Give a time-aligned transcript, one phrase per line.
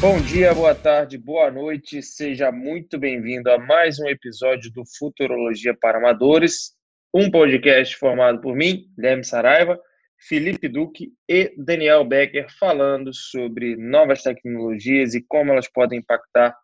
[0.00, 2.02] Bom dia, boa tarde, boa noite.
[2.02, 6.74] Seja muito bem-vindo a mais um episódio do Futurologia para Amadores,
[7.12, 9.78] um podcast formado por mim, Guilherme Saraiva,
[10.16, 16.56] Felipe Duque e Daniel Becker, falando sobre novas tecnologias e como elas podem impactar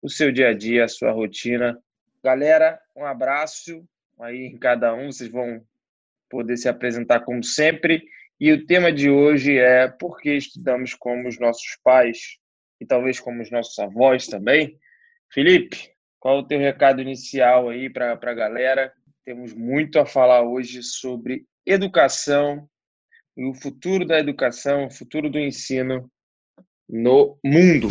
[0.00, 1.76] o seu dia a dia, a sua rotina.
[2.22, 3.84] Galera, um abraço
[4.20, 5.60] aí em cada um, vocês vão
[6.30, 8.04] poder se apresentar como sempre.
[8.38, 12.38] E o tema de hoje é por que estudamos como os nossos pais
[12.80, 14.78] e talvez como os nossos avós também.
[15.32, 18.92] Felipe, qual é o teu recado inicial aí para a galera?
[19.24, 22.68] Temos muito a falar hoje sobre educação
[23.36, 26.10] e o futuro da educação, o futuro do ensino
[26.88, 27.88] no mundo.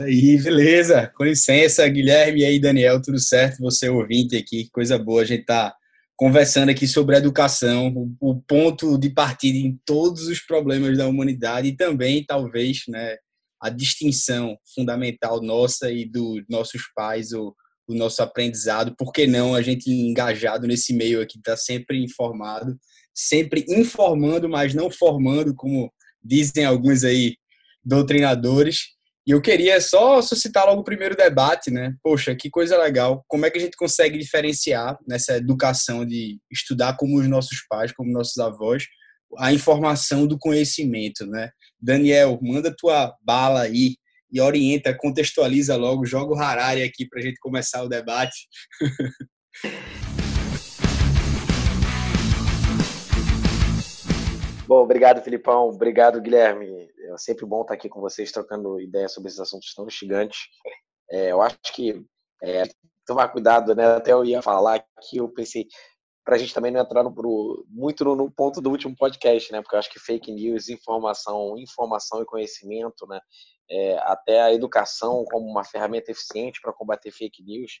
[0.00, 1.12] Aí, beleza.
[1.14, 3.58] Com licença, Guilherme e aí, Daniel, tudo certo?
[3.60, 5.22] Você ouvinte aqui, coisa boa.
[5.22, 5.74] A gente tá
[6.22, 11.76] conversando aqui sobre educação, o, ponto de partida em todos os problemas da humanidade e
[11.76, 13.16] também, talvez, né,
[13.60, 17.52] a distinção fundamental nossa e dos nossos pais, o,
[17.88, 18.94] o nosso aprendizado.
[18.96, 22.78] Por que não a gente engajado nesse meio aqui, tá sempre informado,
[23.12, 25.92] sempre informando, mas não formando, como
[26.22, 27.34] dizem alguns aí
[27.84, 28.90] doutrinadores.
[29.24, 31.94] E eu queria só suscitar logo o primeiro debate, né?
[32.02, 33.24] Poxa, que coisa legal.
[33.28, 37.92] Como é que a gente consegue diferenciar nessa educação de estudar como os nossos pais,
[37.92, 38.84] como nossos avós,
[39.38, 41.50] a informação do conhecimento, né?
[41.80, 43.94] Daniel, manda tua bala aí
[44.30, 48.48] e orienta, contextualiza logo, joga o Harari aqui para a gente começar o debate.
[54.66, 55.68] Bom, obrigado, Filipão.
[55.68, 56.81] Obrigado, Guilherme.
[57.02, 60.40] É sempre bom estar aqui com vocês, trocando ideias sobre esses assuntos tão gigantes.
[61.10, 62.04] É, eu acho que
[62.42, 62.62] é,
[63.06, 63.86] tomar cuidado, né?
[63.86, 65.66] Até eu ia falar que eu pensei
[66.24, 69.60] para a gente também não entrar no, muito no, no, ponto do último podcast, né?
[69.60, 73.20] Porque eu acho que fake news, informação, informação e conhecimento, né?
[73.70, 77.80] É, até a educação como uma ferramenta eficiente para combater fake news.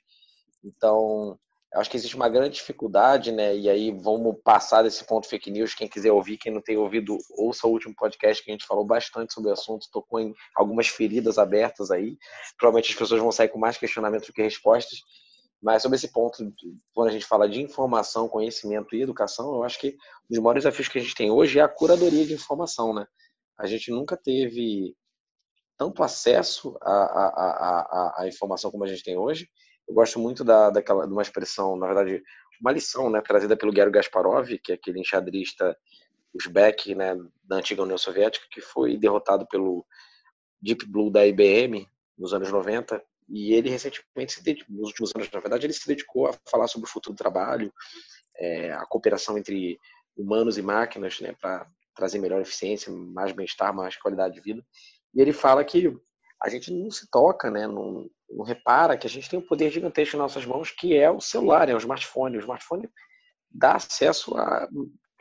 [0.64, 1.38] Então,
[1.72, 3.56] eu acho que existe uma grande dificuldade, né?
[3.56, 5.74] E aí vamos passar desse ponto fake news.
[5.74, 8.84] Quem quiser ouvir, quem não tem ouvido, ouça o último podcast que a gente falou
[8.84, 12.18] bastante sobre o assunto, tocou em algumas feridas abertas aí.
[12.58, 15.00] Provavelmente as pessoas vão sair com mais questionamentos do que respostas.
[15.62, 16.36] Mas sobre esse ponto,
[16.92, 20.64] quando a gente fala de informação, conhecimento e educação, eu acho que um dos maiores
[20.64, 23.06] desafios que a gente tem hoje é a curadoria de informação, né?
[23.58, 24.94] A gente nunca teve
[25.78, 29.48] tanto acesso à, à, à, à informação como a gente tem hoje
[29.88, 32.22] eu gosto muito da, daquela, de uma expressão, na verdade,
[32.60, 35.76] uma lição, né, trazida pelo Gary Gasparov, que é aquele enxadrista
[36.34, 39.84] uzbek, né, da antiga União Soviética, que foi derrotado pelo
[40.60, 45.66] Deep Blue da IBM nos anos 90, e ele recentemente, nos últimos anos, na verdade,
[45.66, 47.72] ele se dedicou a falar sobre o futuro do trabalho,
[48.36, 49.78] é, a cooperação entre
[50.16, 54.64] humanos e máquinas, né, para trazer melhor eficiência, mais bem-estar, mais qualidade de vida.
[55.14, 55.94] E ele fala que
[56.42, 59.70] a gente não se toca, né, não, não repara que a gente tem um poder
[59.70, 62.36] gigantesco em nossas mãos, que é o celular, é o smartphone.
[62.36, 62.88] O smartphone
[63.50, 64.68] dá acesso a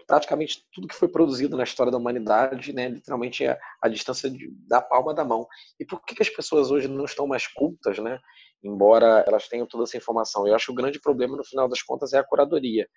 [0.07, 4.51] praticamente tudo que foi produzido na história da humanidade, né, literalmente a, a distância de,
[4.67, 5.47] da palma da mão.
[5.79, 8.19] E por que, que as pessoas hoje não estão mais cultas, né,
[8.61, 10.45] embora elas tenham toda essa informação?
[10.45, 12.89] Eu acho que o grande problema, no final das contas, é a curadoria.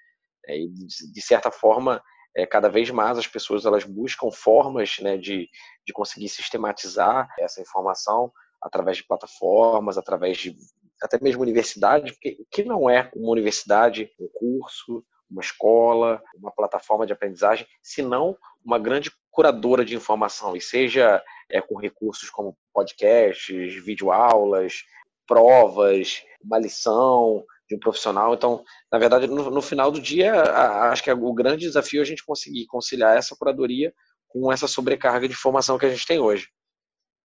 [0.49, 2.03] É, e, de, de certa forma,
[2.37, 5.49] é, cada vez mais as pessoas elas buscam formas né, de,
[5.87, 8.33] de conseguir sistematizar essa informação
[8.65, 10.57] através de plataformas, através de
[11.03, 16.51] até mesmo universidade, porque o que não é uma universidade, um curso, uma escola, uma
[16.51, 22.57] plataforma de aprendizagem, senão uma grande curadora de informação, e seja é, com recursos como
[22.73, 24.85] podcasts, videoaulas,
[25.27, 28.33] provas, uma lição de um profissional.
[28.33, 32.01] Então, na verdade, no, no final do dia, a, acho que é o grande desafio
[32.01, 33.93] é a gente conseguir conciliar essa curadoria
[34.29, 36.49] com essa sobrecarga de informação que a gente tem hoje.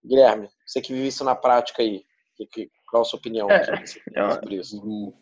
[0.05, 2.03] Guilherme, você que vive isso na prática aí,
[2.35, 5.13] que, qual a sua opinião é, sobre isso?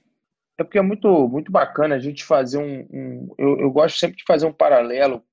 [0.58, 2.88] É porque é muito, muito bacana a gente fazer um.
[2.92, 5.24] um eu, eu gosto sempre de fazer um paralelo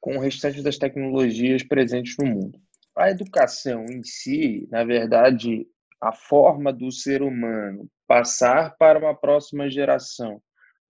[0.00, 2.60] com o restante das tecnologias presentes no mundo.
[2.96, 5.66] A educação em si, na verdade,
[6.00, 10.40] a forma do ser humano passar para uma próxima geração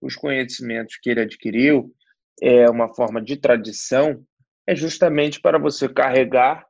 [0.01, 1.93] os conhecimentos que ele adquiriu,
[2.41, 4.23] é uma forma de tradição,
[4.65, 6.66] é justamente para você carregar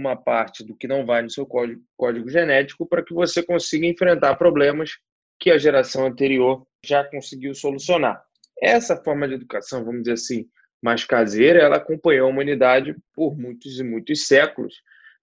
[0.00, 3.86] uma parte do que não vai no seu código, código genético para que você consiga
[3.86, 4.92] enfrentar problemas
[5.38, 8.22] que a geração anterior já conseguiu solucionar.
[8.60, 10.46] Essa forma de educação, vamos dizer assim,
[10.82, 14.74] mais caseira, ela acompanhou a humanidade por muitos e muitos séculos,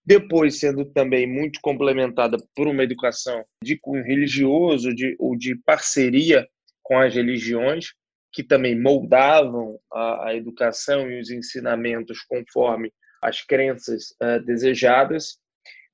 [0.05, 6.47] depois sendo também muito complementada por uma educação de cunho religioso de, ou de parceria
[6.83, 7.93] com as religiões,
[8.31, 12.91] que também moldavam a, a educação e os ensinamentos conforme
[13.21, 15.37] as crenças uh, desejadas.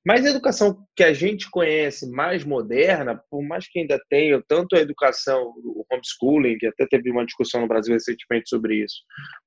[0.06, 4.76] Mas a educação que a gente conhece mais moderna, por mais que ainda tenha tanto
[4.76, 8.96] a educação, o homeschooling, que até teve uma discussão no Brasil recentemente sobre isso,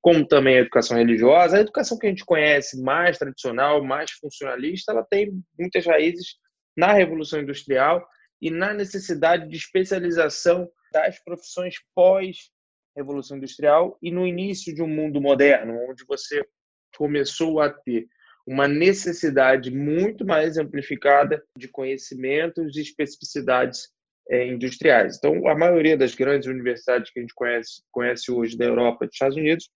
[0.01, 4.91] como também a educação religiosa, a educação que a gente conhece mais tradicional, mais funcionalista,
[4.91, 6.37] ela tem muitas raízes
[6.75, 8.03] na Revolução Industrial
[8.41, 12.49] e na necessidade de especialização das profissões pós
[12.95, 16.43] Revolução Industrial e no início de um mundo moderno, onde você
[16.97, 18.07] começou a ter
[18.45, 23.89] uma necessidade muito mais amplificada de conhecimentos e especificidades
[24.29, 25.17] é, industriais.
[25.17, 29.07] Então, a maioria das grandes universidades que a gente conhece, conhece hoje da Europa e
[29.07, 29.69] dos Estados Unidos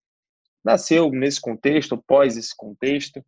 [0.63, 3.23] nasceu nesse contexto, pós esse contexto,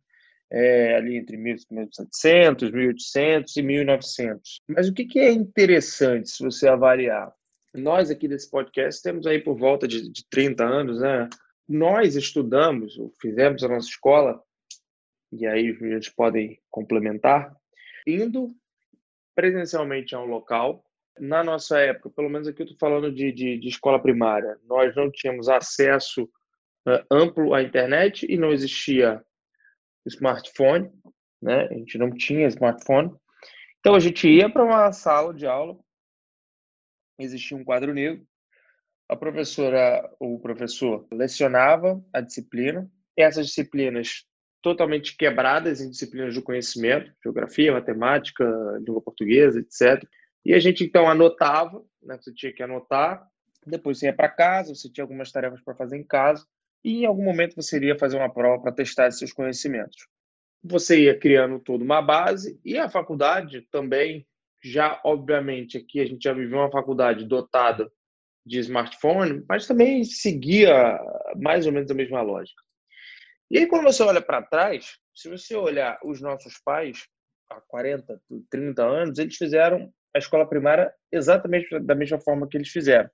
[0.50, 4.62] é, ali entre 1700, 1800 e 1900.
[4.68, 7.32] Mas o que, que é interessante se você avaliar?
[7.74, 11.28] nós aqui desse podcast temos aí por volta de, de 30 anos, né?
[11.68, 14.42] Nós estudamos, fizemos a nossa escola,
[15.32, 17.54] e aí eles podem complementar,
[18.06, 18.54] indo
[19.34, 20.84] presencialmente a um local.
[21.18, 24.94] Na nossa época, pelo menos aqui eu estou falando de, de, de, escola primária, nós
[24.94, 29.24] não tínhamos acesso uh, amplo à internet e não existia
[30.06, 30.90] smartphone,
[31.40, 31.68] né?
[31.70, 33.10] A gente não tinha smartphone.
[33.78, 35.78] Então a gente ia para uma sala de aula
[37.18, 38.26] existia um quadro negro.
[39.08, 42.90] A professora ou o professor lecionava a disciplina.
[43.16, 44.24] Essas disciplinas
[44.62, 48.44] totalmente quebradas em disciplinas do conhecimento, geografia, matemática,
[48.78, 50.02] língua portuguesa, etc.
[50.44, 52.16] E a gente então anotava, né?
[52.18, 53.22] Você tinha que anotar.
[53.66, 56.46] Depois você ia para casa, você tinha algumas tarefas para fazer em casa
[56.82, 60.06] e em algum momento você iria fazer uma prova para testar esses conhecimentos.
[60.62, 64.26] Você ia criando toda uma base e a faculdade também
[64.62, 67.90] já, obviamente, aqui a gente já viveu uma faculdade dotada
[68.44, 71.00] de smartphone, mas também seguia
[71.36, 72.62] mais ou menos a mesma lógica.
[73.50, 77.06] E aí, quando você olha para trás, se você olhar os nossos pais,
[77.50, 78.20] há 40,
[78.50, 83.08] 30 anos, eles fizeram a escola primária exatamente da mesma forma que eles fizeram.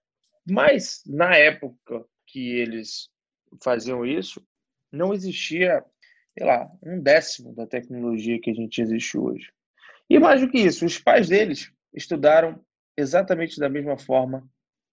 [0.48, 3.08] Mas, na época que eles
[3.62, 4.42] faziam isso,
[4.92, 5.84] não existia,
[6.36, 9.50] sei lá, um décimo da tecnologia que a gente existe hoje.
[10.08, 12.64] E mais do que isso, os pais deles estudaram
[12.96, 14.48] exatamente da mesma forma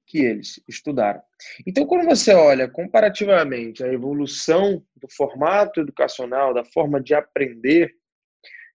[0.08, 1.22] que eles estudaram.
[1.68, 7.94] Então, quando você olha comparativamente a evolução do formato educacional, da forma de aprender,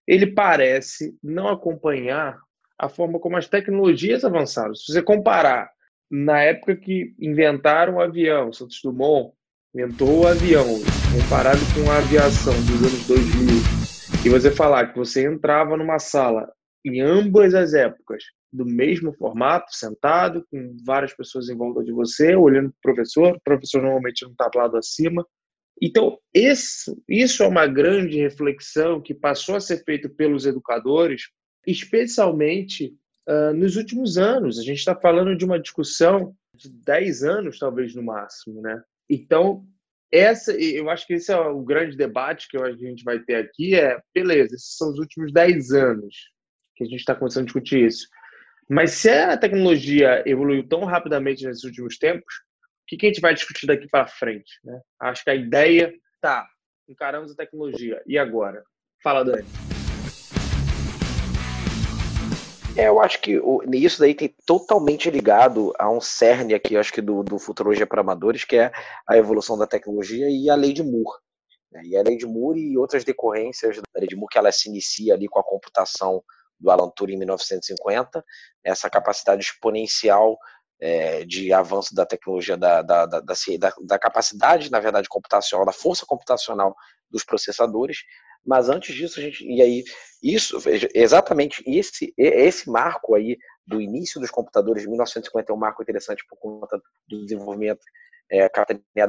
[0.07, 2.37] ele parece não acompanhar
[2.77, 4.75] a forma como as tecnologias avançaram.
[4.75, 5.71] Se você comparar
[6.09, 9.33] na época que inventaram o avião, Santos Dumont
[9.73, 10.65] inventou o avião,
[11.19, 13.83] comparado com a aviação dos anos 2000,
[14.23, 16.47] e você falar que você entrava numa sala
[16.85, 22.35] em ambas as épocas do mesmo formato, sentado, com várias pessoas em volta de você,
[22.35, 25.25] olhando para o professor, o professor normalmente não está do lado acima.
[25.81, 31.29] Então, isso é uma grande reflexão que passou a ser feita pelos educadores,
[31.65, 32.95] especialmente
[33.27, 34.59] uh, nos últimos anos.
[34.59, 38.61] A gente está falando de uma discussão de 10 anos, talvez no máximo.
[38.61, 38.81] Né?
[39.09, 39.65] Então,
[40.11, 43.73] essa, eu acho que esse é o grande debate que a gente vai ter aqui,
[43.73, 46.15] é, beleza, esses são os últimos 10 anos
[46.75, 48.07] que a gente está começando a discutir isso.
[48.69, 53.21] Mas se a tecnologia evoluiu tão rapidamente nesses últimos tempos, o que, que a gente
[53.21, 54.59] vai discutir daqui para frente?
[54.63, 54.79] Né?
[55.01, 56.47] Acho que a ideia, tá,
[56.87, 58.63] encaramos a tecnologia, e agora?
[59.01, 59.45] Fala, Dani.
[62.75, 66.91] É, eu acho que o, isso daí tem totalmente ligado a um cerne aqui, acho
[66.91, 68.71] que do, do Futurologia para Amadores, que é
[69.07, 71.19] a evolução da tecnologia e a lei de Moore.
[71.71, 71.81] Né?
[71.83, 74.69] E a lei de Moore e outras decorrências da lei de Moore, que ela se
[74.69, 76.23] inicia ali com a computação
[76.59, 78.23] do Alan Turing em 1950,
[78.63, 80.37] essa capacidade exponencial
[80.79, 86.05] é, de avanço da tecnologia, da, da, da, da, capacidade, na verdade, computacional, da força
[86.05, 86.75] computacional
[87.09, 87.99] dos processadores,
[88.45, 89.45] mas antes disso, a gente.
[89.45, 89.83] E aí,
[90.21, 90.57] isso,
[90.93, 96.23] exatamente esse, esse marco aí do início dos computadores de 1950 é um marco interessante
[96.27, 97.79] por conta do desenvolvimento
[98.29, 98.49] é,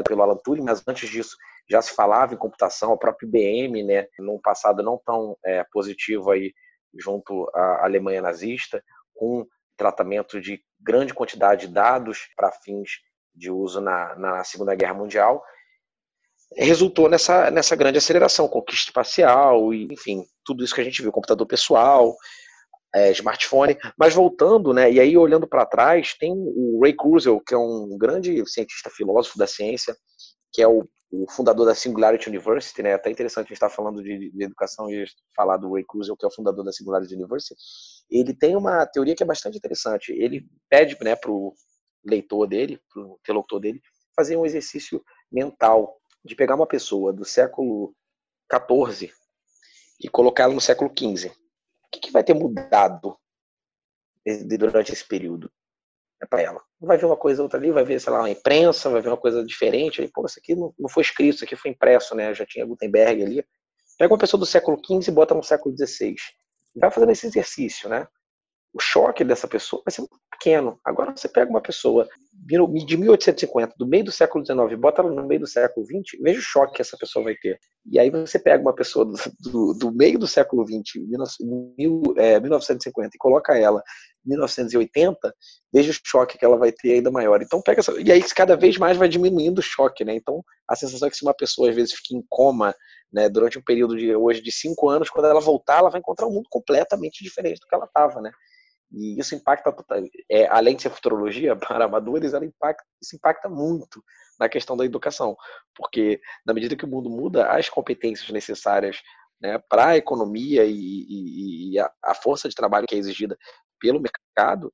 [0.06, 1.36] pelo Alan Turing, mas antes disso
[1.68, 6.30] já se falava em computação, o próprio IBM, né, num passado não tão é, positivo
[6.30, 6.52] aí
[6.98, 8.82] junto à Alemanha nazista,
[9.14, 9.46] com
[9.76, 12.90] tratamento de grande quantidade de dados para fins
[13.34, 15.42] de uso na, na Segunda Guerra Mundial,
[16.56, 21.10] resultou nessa, nessa grande aceleração, conquista espacial, e, enfim, tudo isso que a gente viu,
[21.10, 22.14] computador pessoal,
[22.94, 23.76] é, smartphone.
[23.98, 27.96] Mas voltando, né, e aí olhando para trás, tem o Ray Kurzweil, que é um
[27.98, 29.96] grande cientista filósofo da ciência,
[30.54, 33.74] que é o, o fundador da Singularity University, né, até interessante a gente estar tá
[33.74, 37.12] falando de, de, educação e falar do Ray Kurzweil, que é o fundador da Singularity
[37.16, 37.60] University.
[38.08, 40.12] Ele tem uma teoria que é bastante interessante.
[40.12, 41.52] Ele pede né, para o
[42.06, 43.82] leitor dele, para o interlocutor dele,
[44.14, 47.92] fazer um exercício mental de pegar uma pessoa do século
[48.48, 49.12] XIV
[50.00, 51.30] e colocá-la no século XV.
[51.30, 53.18] O que, que vai ter mudado
[54.46, 55.50] durante esse período?
[56.24, 56.62] É para ela.
[56.80, 59.16] Vai ver uma coisa outra ali, vai ver, sei lá, uma imprensa, vai ver uma
[59.16, 60.00] coisa diferente.
[60.00, 62.32] Aí, pô, isso aqui não, não foi escrito, isso aqui foi impresso, né?
[62.32, 63.44] Já tinha Gutenberg ali.
[63.98, 66.14] Pega uma pessoa do século XV e bota no século XVI.
[66.74, 68.08] Vai fazendo esse exercício, né?
[68.72, 70.80] O choque dessa pessoa vai ser muito pequeno.
[70.82, 75.26] Agora você pega uma pessoa de 1850, do meio do século XIX, bota ela no
[75.26, 77.58] meio do século XX, veja o choque que essa pessoa vai ter.
[77.86, 81.04] E aí você pega uma pessoa do, do, do meio do século XX,
[81.78, 83.82] mil, é, 1950, e coloca ela
[84.24, 85.34] 1980,
[85.72, 87.42] veja o choque que ela vai ter ainda maior.
[87.42, 90.14] Então pega essa, e aí cada vez mais vai diminuindo o choque, né?
[90.14, 92.74] Então a sensação é que se uma pessoa às vezes fica em coma,
[93.12, 96.26] né, durante um período de hoje de cinco anos, quando ela voltar, ela vai encontrar
[96.26, 98.32] um mundo completamente diferente do que ela estava, né?
[98.92, 103.48] E isso impacta, tota, é, além de ser futurologia, para amadores, ela impacta, isso impacta
[103.48, 104.02] muito
[104.38, 105.36] na questão da educação,
[105.76, 109.00] porque na medida que o mundo muda, as competências necessárias
[109.40, 113.36] né, para a economia e, e, e a, a, força de trabalho que é exigida
[113.84, 114.72] pelo mercado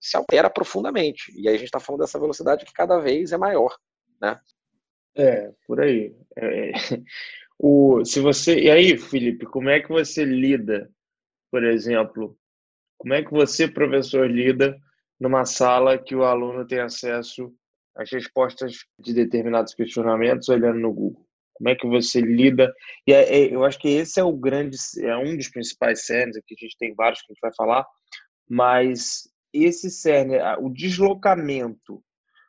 [0.00, 1.30] se altera profundamente.
[1.36, 3.76] E aí a gente está falando dessa velocidade que cada vez é maior,
[4.20, 4.40] né?
[5.14, 6.16] É, por aí.
[6.36, 6.72] É,
[7.58, 10.90] o, se você, e aí, Felipe, como é que você lida,
[11.50, 12.38] por exemplo,
[12.96, 14.78] como é que você, professor, lida
[15.20, 17.52] numa sala que o aluno tem acesso
[17.94, 21.28] às respostas de determinados questionamentos olhando no Google?
[21.54, 22.72] Como é que você lida?
[23.04, 26.36] E é, é, eu acho que esse é o grande, é um dos principais cernes,
[26.36, 27.84] aqui a gente tem vários que a gente vai falar,
[28.48, 32.02] mas esse cerne, o deslocamento,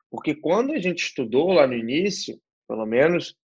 [0.10, 3.36] porque quando a gente estudou lá no início, pelo menos,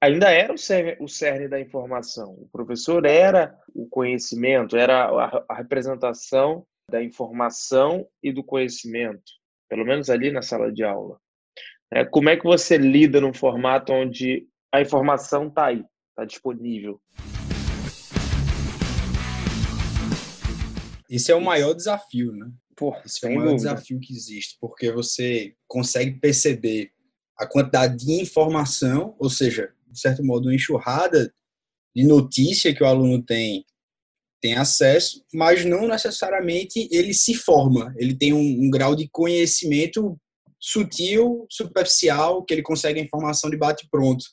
[0.00, 2.32] ainda era o cerne, o cerne da informação.
[2.32, 9.22] O professor era o conhecimento, era a, a representação da informação e do conhecimento,
[9.68, 11.18] pelo menos ali na sala de aula.
[11.90, 17.00] É, como é que você lida num formato onde a informação está aí, está disponível?
[21.12, 22.50] Esse é o maior desafio, né?
[22.74, 23.74] Pô, Esse é o maior dúvida.
[23.74, 26.90] desafio que existe, porque você consegue perceber
[27.36, 31.30] a quantidade de informação, ou seja, de certo modo, uma enxurrada
[31.94, 33.64] de notícia que o aluno tem
[34.40, 37.94] tem acesso, mas não necessariamente ele se forma.
[37.96, 40.18] Ele tem um, um, grau de conhecimento
[40.58, 44.24] sutil, superficial, que ele consegue a informação de bate pronto.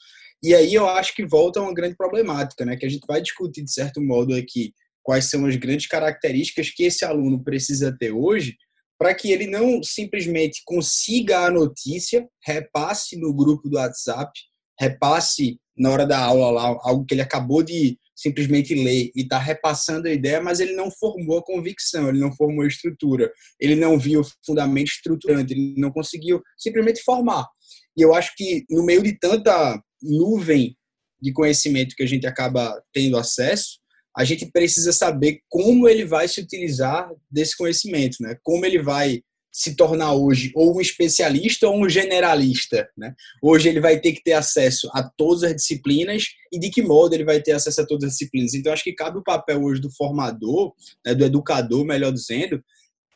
[0.41, 2.75] E aí eu acho que volta uma grande problemática, né?
[2.75, 6.84] Que a gente vai discutir de certo modo aqui quais são as grandes características que
[6.84, 8.56] esse aluno precisa ter hoje
[8.98, 14.32] para que ele não simplesmente consiga a notícia, repasse no grupo do WhatsApp
[14.79, 19.38] repasse na hora da aula lá algo que ele acabou de simplesmente ler e está
[19.38, 23.75] repassando a ideia, mas ele não formou a convicção, ele não formou a estrutura, ele
[23.75, 27.48] não viu o fundamento estruturante, ele não conseguiu simplesmente formar.
[27.96, 30.75] E eu acho que no meio de tanta nuvem
[31.22, 33.78] de conhecimento que a gente acaba tendo acesso,
[34.17, 38.37] a gente precisa saber como ele vai se utilizar desse conhecimento, né?
[38.43, 42.87] Como ele vai se tornar hoje ou um especialista ou um generalista.
[42.97, 43.13] Né?
[43.41, 47.13] Hoje ele vai ter que ter acesso a todas as disciplinas e de que modo
[47.13, 48.53] ele vai ter acesso a todas as disciplinas.
[48.53, 50.73] Então, acho que cabe o papel hoje do formador,
[51.05, 52.63] né, do educador, melhor dizendo,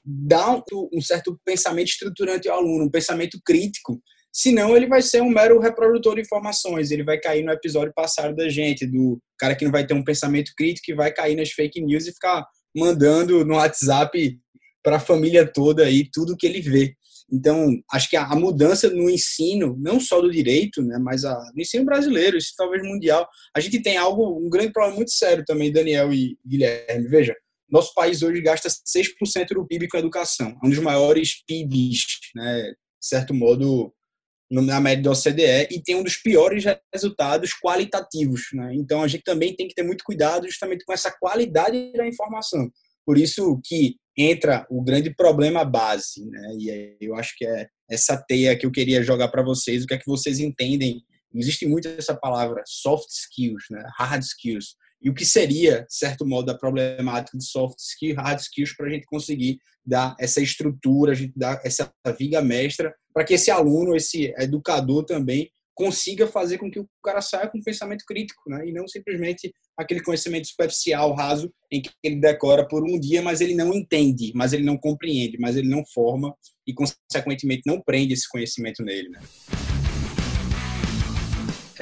[0.03, 4.01] dar um, um certo pensamento estruturante ao aluno, um pensamento crítico.
[4.35, 6.89] Senão, ele vai ser um mero reprodutor de informações.
[6.89, 10.03] Ele vai cair no episódio passado da gente, do cara que não vai ter um
[10.03, 12.43] pensamento crítico e vai cair nas fake news e ficar
[12.75, 14.39] mandando no WhatsApp
[14.83, 16.95] para a família toda aí tudo que ele vê.
[17.31, 21.61] Então, acho que a, mudança no ensino, não só do direito, né, mas a, no
[21.61, 25.71] ensino brasileiro, isso talvez mundial, a gente tem algo, um grande problema muito sério também,
[25.71, 27.07] Daniel e Guilherme.
[27.07, 27.35] Veja,
[27.69, 32.03] nosso país hoje gasta 6% do PIB com educação, é um dos maiores PIBs,
[32.35, 33.93] né, de certo modo,
[34.61, 38.41] na média da OCDE, e tem um dos piores resultados qualitativos.
[38.53, 38.75] Né?
[38.75, 42.69] Então, a gente também tem que ter muito cuidado justamente com essa qualidade da informação.
[43.05, 46.55] Por isso que entra o grande problema base, né?
[46.59, 49.93] E eu acho que é essa teia que eu queria jogar para vocês, o que
[49.95, 51.03] é que vocês entendem?
[51.33, 53.83] Existe muito essa palavra soft skills, né?
[53.97, 54.75] Hard skills.
[55.01, 58.89] E o que seria, certo modo, a problemática de soft skills, hard skills para a
[58.89, 63.95] gente conseguir dar essa estrutura, a gente dar essa viga mestra para que esse aluno,
[63.95, 68.67] esse educador também consiga fazer com que o cara saia com um pensamento crítico, né?
[68.67, 73.41] E não simplesmente aquele conhecimento superficial, raso, em que ele decora por um dia, mas
[73.41, 76.35] ele não entende, mas ele não compreende, mas ele não forma
[76.67, 79.19] e, consequentemente, não prende esse conhecimento nele, né?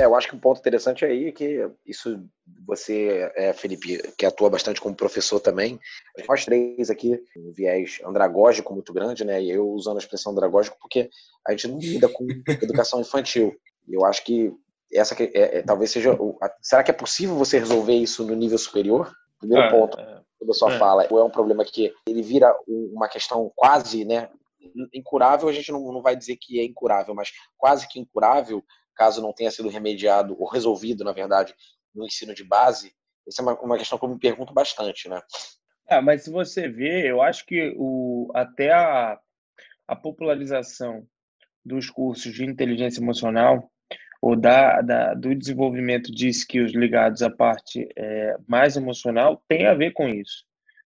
[0.01, 2.19] É, eu acho que um ponto interessante aí é que isso
[2.65, 5.79] você, é, Felipe, que atua bastante como professor também,
[6.27, 9.39] nós três aqui, um viés andragógico muito grande, né?
[9.41, 11.07] E eu usando a expressão andragógico porque
[11.47, 12.25] a gente não lida com
[12.63, 13.55] educação infantil.
[13.87, 14.51] Eu acho que
[14.91, 16.17] essa que, é, é, talvez seja.
[16.61, 19.13] Será que é possível você resolver isso no nível superior?
[19.37, 20.79] Primeiro é, ponto é, da sua é.
[20.79, 24.29] fala, ou é um problema que ele vira uma questão quase, né?
[24.93, 28.63] Incurável, a gente não, não vai dizer que é incurável, mas quase que incurável,
[29.01, 31.55] caso não tenha sido remediado ou resolvido, na verdade,
[31.93, 32.93] no ensino de base.
[33.27, 35.19] Essa é uma, uma questão que eu me pergunto bastante, né?
[35.89, 39.19] É, mas se você vê, eu acho que o, até a,
[39.87, 41.03] a popularização
[41.65, 43.71] dos cursos de inteligência emocional
[44.21, 49.73] ou da, da, do desenvolvimento de skills ligados à parte é, mais emocional tem a
[49.73, 50.45] ver com isso.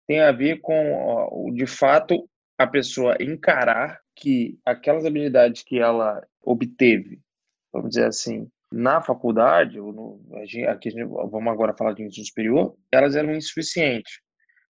[0.07, 7.21] Tem a ver com, de fato, a pessoa encarar que aquelas habilidades que ela obteve,
[7.71, 10.21] vamos dizer assim, na faculdade, ou no,
[10.67, 14.19] aqui vamos agora falar de ensino superior, elas eram insuficientes.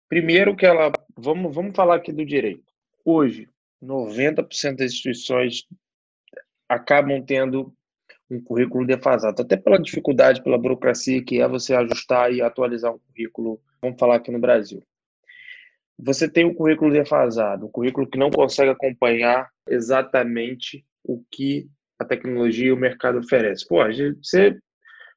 [0.08, 2.64] Primeiro que ela, vamos, vamos falar aqui do direito.
[3.04, 3.50] Hoje,
[3.82, 5.66] 90% das instituições
[6.70, 7.74] acabam tendo
[8.30, 13.00] um currículo defasado, até pela dificuldade, pela burocracia que é você ajustar e atualizar um
[13.00, 14.82] currículo, vamos falar aqui no Brasil.
[16.00, 21.70] Você tem um currículo defasado, um currículo que não consegue acompanhar exatamente o que
[22.02, 23.68] a tecnologia e o mercado oferece.
[23.68, 23.78] Pô,
[24.22, 24.58] você,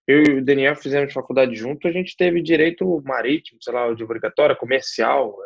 [0.07, 4.05] eu e o Daniel fizemos faculdade junto, a gente teve direito marítimo, sei lá, de
[4.05, 5.37] obrigatória, comercial,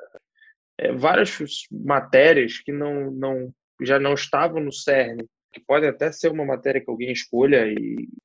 [0.79, 1.39] é, várias
[1.71, 5.19] matérias que não, não já não estavam no CERN
[5.53, 7.65] que pode até ser uma matéria que alguém escolha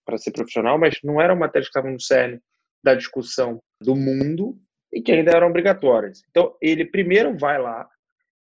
[0.05, 2.39] para ser profissional, mas não eram matérias que estavam no cerne
[2.84, 4.58] da discussão do mundo
[4.91, 6.22] e que ainda eram obrigatórias.
[6.29, 7.88] Então, ele primeiro vai lá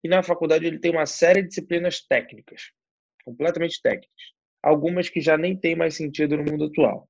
[0.03, 2.71] e na faculdade ele tem uma série de disciplinas técnicas,
[3.23, 7.07] completamente técnicas, algumas que já nem têm mais sentido no mundo atual.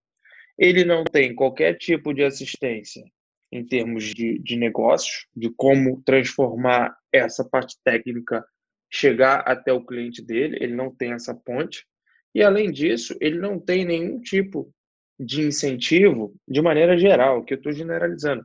[0.58, 3.04] Ele não tem qualquer tipo de assistência
[3.52, 8.44] em termos de, de negócios, de como transformar essa parte técnica
[8.92, 11.86] chegar até o cliente dele, ele não tem essa ponte.
[12.34, 14.74] E, além disso, ele não tem nenhum tipo
[15.20, 18.44] de incentivo de maneira geral, que eu estou generalizando.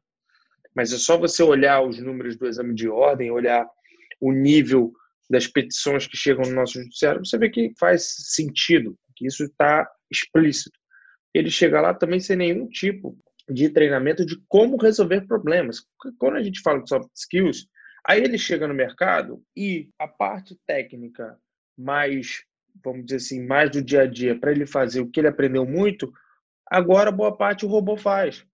[0.75, 3.67] Mas é só você olhar os números do exame de ordem, olhar
[4.21, 4.93] o nível
[5.31, 9.89] das petições que chegam no nosso judiciário, você vê que faz sentido, que isso está
[10.11, 10.79] explícito.
[11.35, 15.83] Ele chega lá também sem nenhum tipo de treinamento de como resolver problemas.
[16.19, 17.69] Quando a gente fala de soft skills,
[18.09, 21.39] Aí ele chega no mercado e a parte técnica
[21.77, 22.43] mais,
[22.83, 25.67] vamos dizer assim, mais do dia a dia, para ele fazer o que ele aprendeu
[25.67, 26.11] muito,
[26.67, 28.47] agora boa parte o robô faz.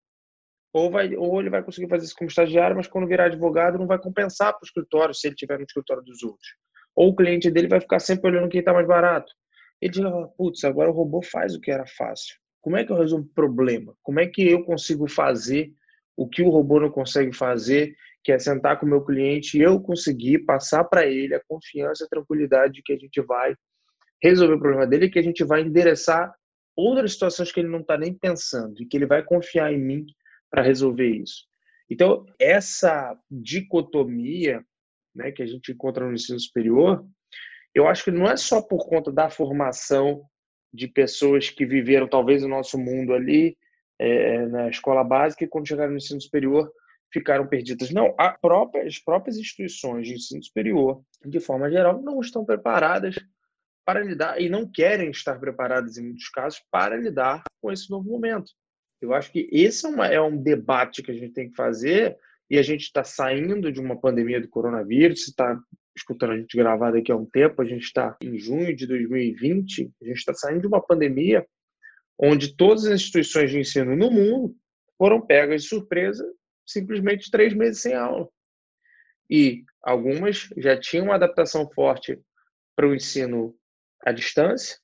[0.75, 3.87] Ou, vai, ou ele vai conseguir fazer isso como estagiário, mas quando virar advogado não
[3.87, 6.49] vai compensar para o escritório se ele tiver no escritório dos outros.
[6.97, 9.33] Ou o cliente dele vai ficar sempre olhando quem está mais barato.
[9.81, 10.03] Ele diz,
[10.37, 12.35] putz, agora o robô faz o que era fácil.
[12.61, 13.95] Como é que eu resolvo o problema?
[14.03, 15.73] Como é que eu consigo fazer
[16.17, 19.63] o que o robô não consegue fazer que é sentar com o meu cliente e
[19.63, 23.55] eu conseguir passar para ele a confiança, a tranquilidade de que a gente vai
[24.21, 26.35] resolver o problema dele que a gente vai endereçar
[26.75, 30.07] outras situações que ele não está nem pensando e que ele vai confiar em mim
[30.55, 31.47] para resolver isso.
[31.91, 34.65] Então, essa dicotomia
[35.13, 37.05] né, que a gente encontra no ensino superior,
[37.75, 40.25] eu acho que não é só por conta da formação
[40.73, 43.59] de pessoas que viveram talvez o nosso mundo ali
[43.99, 46.71] é, na escola básica e quando chegaram no ensino superior
[47.13, 47.91] ficaram perdidas.
[47.91, 53.17] Não, própria, as próprias instituições de ensino superior, de forma geral, não estão preparadas
[53.85, 58.09] para lidar e não querem estar preparadas, em muitos casos, para lidar com esse novo
[58.09, 58.53] momento.
[59.01, 62.17] Eu acho que esse é, uma, é um debate que a gente tem que fazer
[62.49, 65.59] e a gente está saindo de uma pandemia do coronavírus, está
[65.97, 69.93] escutando a gente gravar daqui a um tempo, a gente está em junho de 2020,
[70.03, 71.47] a gente está saindo de uma pandemia
[72.19, 74.57] onde todas as instituições de ensino no mundo
[74.97, 76.25] foram pegas de surpresa
[76.67, 78.29] simplesmente três meses sem aula.
[79.29, 82.19] E algumas já tinham uma adaptação forte
[82.77, 83.57] para o ensino
[84.01, 84.79] à distância,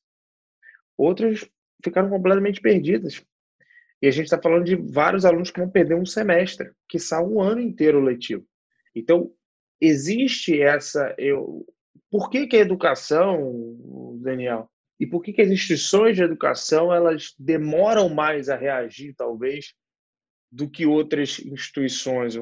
[0.97, 1.49] outras
[1.83, 3.25] ficaram completamente perdidas.
[4.03, 7.35] E a gente está falando de vários alunos que vão perder um semestre, que são
[7.35, 8.47] um ano inteiro letivo.
[8.95, 9.31] Então,
[9.81, 11.15] existe essa.
[11.19, 11.67] Eu,
[12.11, 13.77] por que, que a educação,
[14.21, 19.73] Daniel, e por que, que as instituições de educação elas demoram mais a reagir, talvez,
[20.51, 22.35] do que outras instituições?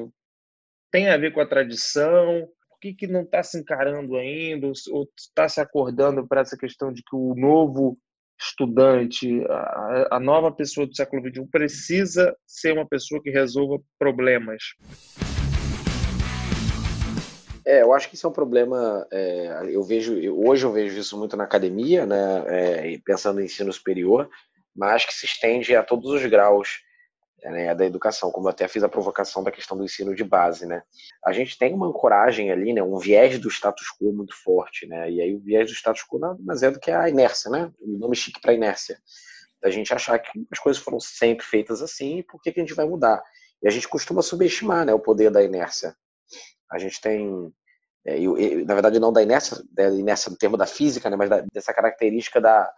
[0.91, 2.47] Tem a ver com a tradição?
[2.69, 4.67] Por que, que não está se encarando ainda?
[4.91, 7.97] Ou está se acordando para essa questão de que o novo
[8.39, 14.63] estudante, a, a nova pessoa do século XXI precisa ser uma pessoa que resolva problemas?
[17.65, 19.05] É, eu acho que isso é um problema.
[19.11, 22.43] É, eu vejo hoje eu vejo isso muito na academia, né?
[22.47, 24.27] É, pensando em ensino superior,
[24.75, 26.79] mas que se estende a todos os graus
[27.43, 30.65] né, da educação, como eu até fiz a provocação da questão do ensino de base,
[30.65, 30.83] né?
[31.25, 35.09] A gente tem uma ancoragem ali, né, um viés do status quo muito forte, né?
[35.09, 37.71] E aí o viés do status quo nada mais é do que a inércia, né?
[37.79, 38.97] O nome chique para inércia.
[39.61, 42.63] Da gente achar que as coisas foram sempre feitas assim, e por que, que a
[42.63, 43.21] gente vai mudar?
[43.61, 45.95] E a gente costuma subestimar, né, o poder da inércia.
[46.71, 47.51] A gente tem
[48.05, 48.17] é,
[48.65, 51.73] na verdade não da inércia, da inércia do termo da física, né, mas da, dessa
[51.73, 52.71] característica da,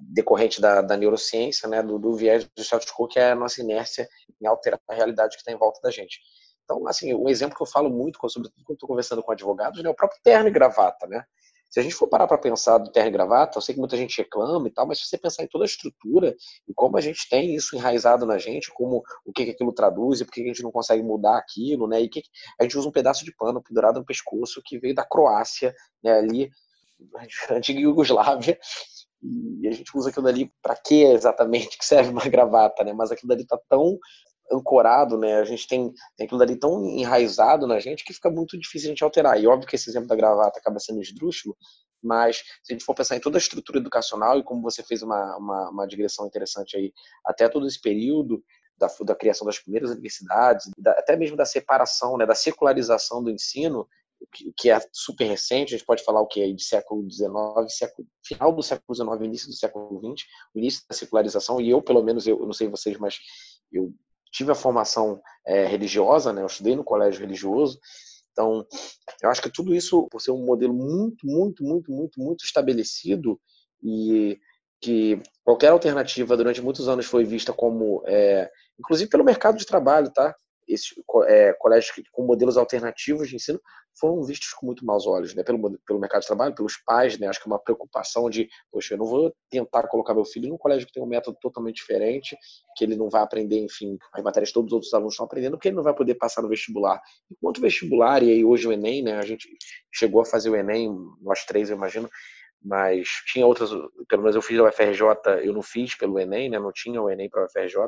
[0.00, 3.60] decorrente da, da neurociência, né, do, do, viés do status quo, que é a nossa
[3.60, 4.08] inércia
[4.40, 6.20] em alterar a realidade que está em volta da gente.
[6.64, 9.88] Então, assim, um exemplo que eu falo muito, sobretudo quando estou conversando com advogados, é
[9.88, 11.24] o próprio terno e gravata, né?
[11.70, 13.96] Se a gente for parar para pensar do terno e gravata, eu sei que muita
[13.96, 16.34] gente reclama e tal, mas se você pensar em toda a estrutura
[16.66, 20.20] e como a gente tem isso enraizado na gente, como o que, que aquilo traduz
[20.20, 22.00] e por que a gente não consegue mudar aquilo, né?
[22.00, 22.22] E que
[22.58, 26.12] a gente usa um pedaço de pano pendurado no pescoço que veio da Croácia, né,
[26.12, 26.50] ali,
[27.50, 28.58] antiga Iugoslávia,
[29.22, 32.92] e a gente usa aquilo dali para que exatamente que serve uma gravata, né?
[32.92, 33.98] Mas aquilo dali tá tão
[34.50, 35.36] ancorado, né?
[35.36, 38.90] A gente tem, tem aquilo dali tão enraizado na gente que fica muito difícil a
[38.90, 39.40] gente alterar.
[39.40, 41.56] E óbvio que esse exemplo da gravata acaba sendo esdrúxulo,
[42.02, 45.02] mas se a gente for pensar em toda a estrutura educacional e como você fez
[45.02, 46.92] uma, uma, uma digressão interessante aí,
[47.24, 48.42] até todo esse período
[48.78, 53.30] da, da criação das primeiras universidades, da, até mesmo da separação, né, da secularização do
[53.30, 53.86] ensino,
[54.56, 57.30] que é super recente, a gente pode falar o que é de século XIX,
[57.68, 61.80] século, final do século XIX, início do século XX, o início da secularização, e eu,
[61.80, 63.18] pelo menos, eu, eu não sei vocês, mas
[63.72, 63.92] eu
[64.32, 67.78] tive a formação é, religiosa, né, eu estudei no colégio religioso,
[68.38, 68.64] então,
[69.20, 73.40] eu acho que tudo isso, por ser um modelo muito, muito, muito, muito, muito estabelecido
[73.82, 74.38] e
[74.80, 80.12] que qualquer alternativa durante muitos anos foi vista como, é, inclusive pelo mercado de trabalho,
[80.12, 80.36] tá?
[80.68, 80.94] Esses
[81.26, 83.60] é, colégios com modelos alternativos de ensino
[83.98, 85.42] foram vistos com muito maus olhos, né?
[85.42, 87.26] Pelo, pelo mercado de trabalho, pelos pais, né?
[87.26, 90.58] Acho que é uma preocupação de, poxa, eu não vou tentar colocar meu filho num
[90.58, 92.36] colégio que tem um método totalmente diferente,
[92.76, 95.56] que ele não vai aprender, enfim, as matérias que todos os outros alunos estão aprendendo,
[95.56, 97.00] porque ele não vai poder passar no vestibular.
[97.30, 99.18] Enquanto o vestibular, e aí hoje o Enem, né?
[99.18, 99.48] A gente
[99.92, 102.08] chegou a fazer o Enem, nós três, eu imagino,
[102.62, 103.70] mas tinha outras,
[104.08, 105.02] pelo menos eu fiz a UFRJ,
[105.42, 106.58] eu não fiz pelo Enem, né?
[106.58, 107.78] Não tinha o Enem para a UFRJ,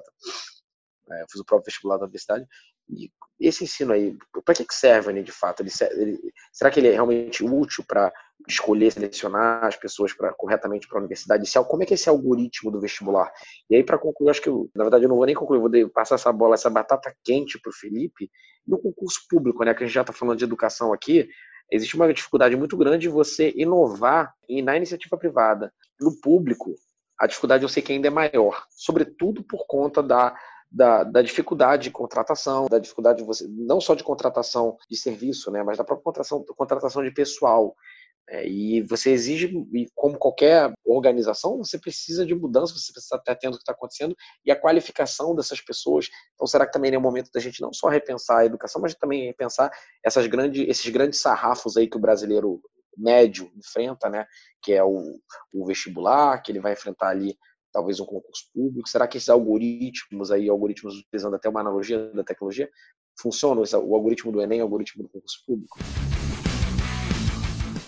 [1.13, 2.47] é, eu fiz o próprio vestibular da universidade,
[2.91, 5.63] e esse ensino aí, para que, serve ele de fato?
[5.63, 8.13] Ele, ele, será que ele é realmente útil para
[8.47, 11.45] escolher, selecionar as pessoas para corretamente para a universidade?
[11.45, 13.33] Esse, como é que é esse algoritmo do vestibular?
[13.71, 15.91] E aí, para concluir, acho que, eu, na verdade, eu não vou nem concluir, vou
[15.91, 18.31] passar essa bola, essa batata quente para o Felipe.
[18.67, 21.27] No concurso público, né, que a gente já está falando de educação aqui,
[21.73, 25.73] existe uma dificuldade muito grande de você inovar na iniciativa privada.
[25.99, 26.75] No público,
[27.19, 30.37] a dificuldade eu sei que ainda é maior, sobretudo por conta da
[30.71, 35.51] da, da, dificuldade de contratação, da dificuldade de você, não só de contratação de serviço,
[35.51, 37.75] né, mas da própria contratação, contratação de pessoal.
[38.29, 43.33] É, e você exige, e como qualquer organização, você precisa de mudança, você precisa estar
[43.33, 46.09] atento ao que está acontecendo e a qualificação dessas pessoas.
[46.35, 48.95] Então, será que também é o momento da gente não só repensar a educação, mas
[48.95, 49.73] também repensar
[50.05, 52.61] essas grandes, esses grandes sarrafos aí que o brasileiro
[52.97, 54.25] médio enfrenta, né?
[54.63, 55.19] Que é o,
[55.53, 57.37] o vestibular, que ele vai enfrentar ali
[57.73, 58.89] talvez um concurso público?
[58.89, 62.69] Será que esses algoritmos aí, algoritmos utilizando até uma analogia da tecnologia,
[63.19, 63.63] funcionam?
[63.63, 65.79] O algoritmo do Enem, o algoritmo do concurso público?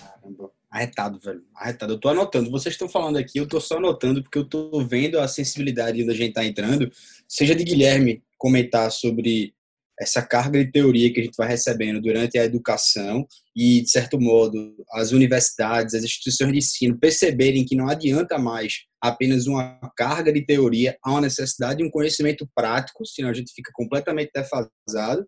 [0.01, 1.45] Caramba, arretado, velho.
[1.55, 1.95] Arretado.
[1.95, 2.51] Eu tô anotando.
[2.51, 6.11] Vocês estão falando aqui, eu tô só anotando porque eu tô vendo a sensibilidade onde
[6.11, 6.91] a gente tá entrando.
[7.29, 9.55] Seja de Guilherme comentar sobre
[10.01, 14.21] essa carga de teoria que a gente vai recebendo durante a educação e, de certo
[14.21, 20.33] modo, as universidades, as instituições de ensino perceberem que não adianta mais apenas uma carga
[20.33, 25.27] de teoria, há uma necessidade de um conhecimento prático, senão a gente fica completamente defasado.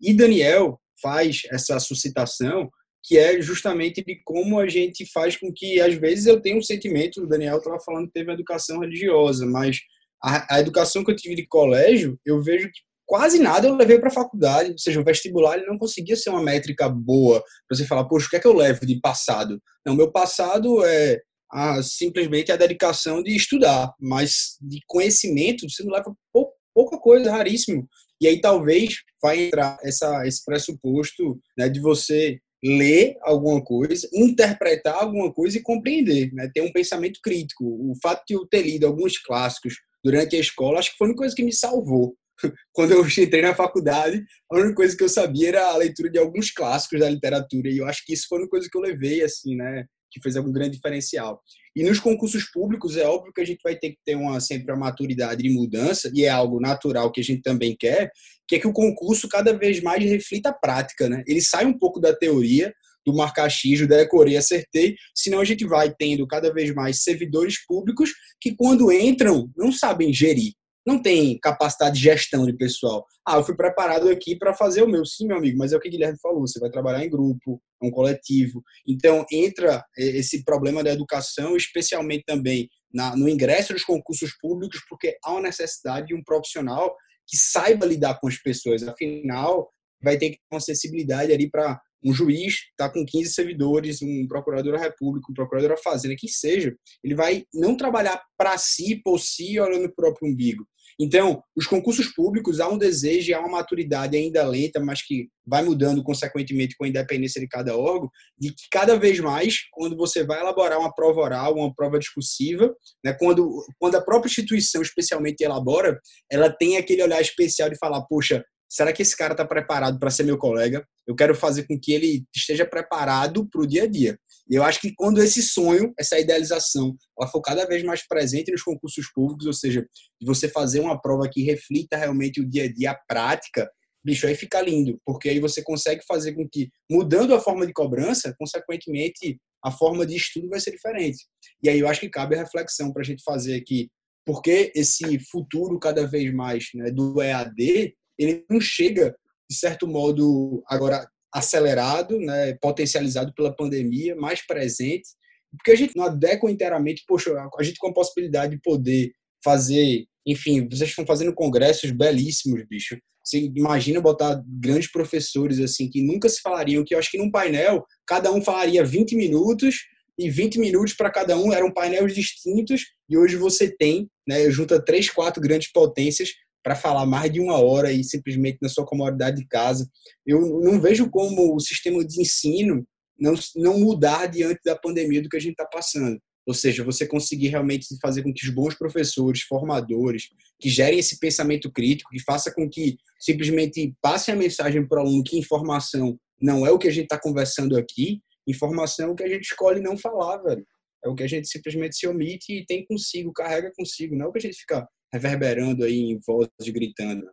[0.00, 2.70] E Daniel faz essa suscitação
[3.02, 6.62] que é justamente de como a gente faz com que, às vezes, eu tenho um
[6.62, 9.78] sentimento, o Daniel estava falando que teve uma educação religiosa, mas
[10.22, 13.98] a, a, educação que eu tive de colégio, eu vejo que quase nada eu levei
[13.98, 17.76] para a faculdade, ou seja, o vestibular ele não conseguia ser uma métrica boa para
[17.76, 19.60] você falar, poxa, o que é que eu levo de passado?
[19.84, 21.20] Não, meu passado é
[21.52, 27.30] a, simplesmente a dedicação de estudar, mas de conhecimento você não leva pou, pouca coisa,
[27.30, 27.88] raríssimo.
[28.20, 34.94] E aí talvez vai entrar essa, esse pressuposto né, de você ler alguma coisa, interpretar
[34.94, 36.50] alguma coisa e compreender, né?
[36.52, 37.62] ter um pensamento crítico.
[37.62, 41.16] O fato de eu ter lido alguns clássicos durante a escola, acho que foi uma
[41.16, 42.16] coisa que me salvou
[42.72, 46.18] quando eu entrei na faculdade, a única coisa que eu sabia era a leitura de
[46.18, 47.68] alguns clássicos da literatura.
[47.68, 49.84] E eu acho que isso foi uma coisa que eu levei, assim, né?
[50.10, 51.40] Que fez algum grande diferencial.
[51.76, 54.72] E nos concursos públicos, é óbvio que a gente vai ter que ter uma, sempre
[54.72, 58.10] a maturidade de mudança, e é algo natural que a gente também quer,
[58.46, 61.24] que é que o concurso cada vez mais reflita a prática, né?
[61.26, 62.72] Ele sai um pouco da teoria,
[63.04, 68.54] do do decorei, acertei, senão a gente vai tendo cada vez mais servidores públicos que
[68.54, 70.52] quando entram não sabem gerir,
[70.86, 73.06] não tem capacidade de gestão de pessoal.
[73.26, 75.04] Ah, eu fui preparado aqui para fazer o meu.
[75.04, 77.60] Sim, meu amigo, mas é o que o Guilherme falou, você vai trabalhar em grupo,
[77.82, 78.62] é um coletivo.
[78.86, 85.16] Então, entra esse problema da educação, especialmente também na, no ingresso dos concursos públicos, porque
[85.24, 86.94] há uma necessidade de um profissional
[87.26, 88.82] que saiba lidar com as pessoas.
[88.82, 89.68] Afinal,
[90.02, 94.26] vai ter que ter uma acessibilidade ali para um juiz está com 15 servidores, um
[94.28, 99.00] procurador da República, um procurador da Fazenda, que seja, ele vai não trabalhar para si,
[99.02, 100.66] por si, olhando para o próprio umbigo.
[101.00, 105.28] Então, os concursos públicos há um desejo e há uma maturidade ainda lenta, mas que
[105.46, 109.96] vai mudando consequentemente com a independência de cada órgão, de que cada vez mais, quando
[109.96, 112.72] você vai elaborar uma prova oral, uma prova discursiva,
[113.04, 115.98] né, quando, quando a própria instituição especialmente elabora,
[116.30, 120.10] ela tem aquele olhar especial de falar, poxa, será que esse cara está preparado para
[120.10, 120.84] ser meu colega?
[121.06, 124.18] Eu quero fazer com que ele esteja preparado para o dia a dia.
[124.48, 128.52] E eu acho que quando esse sonho, essa idealização, ela for cada vez mais presente
[128.52, 129.86] nos concursos públicos, ou seja,
[130.20, 133.70] de você fazer uma prova que reflita realmente o dia a dia, a prática,
[134.04, 137.72] bicho, aí fica lindo, porque aí você consegue fazer com que, mudando a forma de
[137.72, 141.24] cobrança, consequentemente, a forma de estudo vai ser diferente.
[141.62, 143.88] E aí eu acho que cabe a reflexão para a gente fazer aqui,
[144.26, 149.16] porque esse futuro cada vez mais né, do EAD, ele não chega,
[149.48, 155.08] de certo modo, agora acelerado, né, potencializado pela pandemia, mais presente,
[155.56, 160.04] porque a gente não adequa inteiramente, poxa, a gente com a possibilidade de poder fazer,
[160.26, 162.96] enfim, vocês estão fazendo congressos belíssimos, bicho.
[163.22, 167.30] Você imagina botar grandes professores assim que nunca se falariam, que eu acho que num
[167.30, 169.76] painel cada um falaria 20 minutos
[170.18, 174.82] e 20 minutos para cada um eram painéis distintos e hoje você tem, né, junta
[174.82, 176.30] três, quatro grandes potências
[176.64, 179.86] para falar mais de uma hora e simplesmente na sua comodidade de casa.
[180.26, 182.86] Eu não vejo como o sistema de ensino
[183.20, 186.18] não, não mudar diante da pandemia do que a gente está passando.
[186.46, 191.18] Ou seja, você conseguir realmente fazer com que os bons professores, formadores, que gerem esse
[191.18, 196.18] pensamento crítico, que faça com que simplesmente passem a mensagem para o aluno que informação
[196.40, 199.44] não é o que a gente está conversando aqui, informação é o que a gente
[199.44, 200.66] escolhe não falar, velho.
[201.04, 204.28] É o que a gente simplesmente se omite e tem consigo, carrega consigo, não é
[204.28, 207.30] o que a gente fica reverberando aí em voz gritando.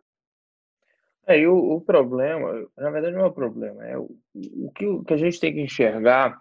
[1.26, 4.86] É, e o, o, problema, na verdade não é o problema, é o, o, que,
[4.86, 6.40] o que a gente tem que enxergar,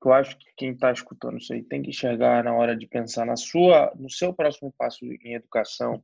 [0.00, 2.86] que eu acho que quem está escutando isso aí tem que enxergar na hora de
[2.86, 6.02] pensar na sua, no seu próximo passo em educação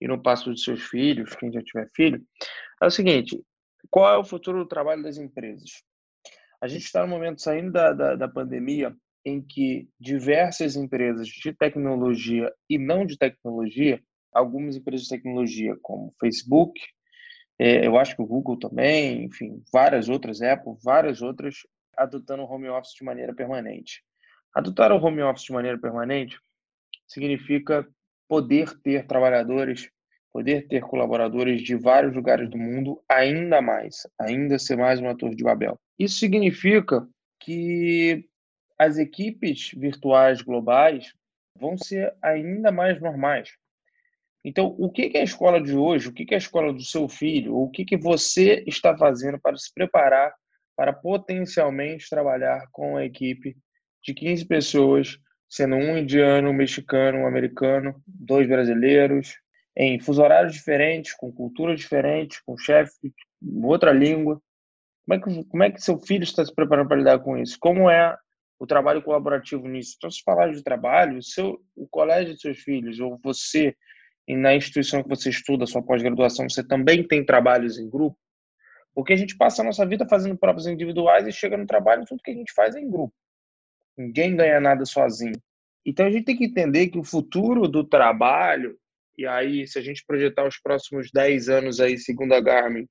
[0.00, 2.24] e no passo dos seus filhos, quem já tiver filho,
[2.82, 3.40] é o seguinte,
[3.90, 5.82] qual é o futuro do trabalho das empresas?
[6.60, 8.94] A gente está no momento saindo da, da, da pandemia,
[9.26, 14.00] em que diversas empresas de tecnologia e não de tecnologia,
[14.32, 16.80] algumas empresas de tecnologia como Facebook,
[17.58, 21.56] é, eu acho que o Google também, enfim, várias outras, Apple, várias outras,
[21.96, 24.04] adotando o home office de maneira permanente.
[24.54, 26.38] Adotar o home office de maneira permanente
[27.08, 27.84] significa
[28.28, 29.90] poder ter trabalhadores,
[30.32, 35.34] poder ter colaboradores de vários lugares do mundo ainda mais, ainda ser mais uma torre
[35.34, 35.76] de Babel.
[35.98, 37.04] Isso significa
[37.40, 38.28] que
[38.78, 41.12] as equipes virtuais globais
[41.58, 43.50] vão ser ainda mais normais.
[44.44, 46.08] Então, o que é a escola de hoje?
[46.08, 47.56] O que é a escola do seu filho?
[47.56, 50.32] O que você está fazendo para se preparar
[50.76, 53.56] para potencialmente trabalhar com uma equipe
[54.04, 59.34] de 15 pessoas, sendo um indiano, um mexicano, um americano, dois brasileiros,
[59.74, 63.12] em fuso horários diferentes, com culturas diferentes, com chefe,
[63.62, 64.40] outra língua.
[65.06, 67.56] Como é, que, como é que seu filho está se preparando para lidar com isso?
[67.58, 68.16] Como é
[68.58, 69.94] o trabalho colaborativo nisso.
[69.96, 73.74] Então, se falar de trabalho, o, seu, o colégio de seus filhos, ou você,
[74.28, 78.18] na instituição que você estuda, sua pós-graduação, você também tem trabalhos em grupo,
[78.94, 82.22] porque a gente passa a nossa vida fazendo provas individuais e chega no trabalho, tudo
[82.22, 83.14] que a gente faz é em grupo.
[83.96, 85.40] Ninguém ganha nada sozinho.
[85.84, 88.76] Então, a gente tem que entender que o futuro do trabalho,
[89.16, 92.86] e aí, se a gente projetar os próximos 10 anos aí, segundo a Garmin,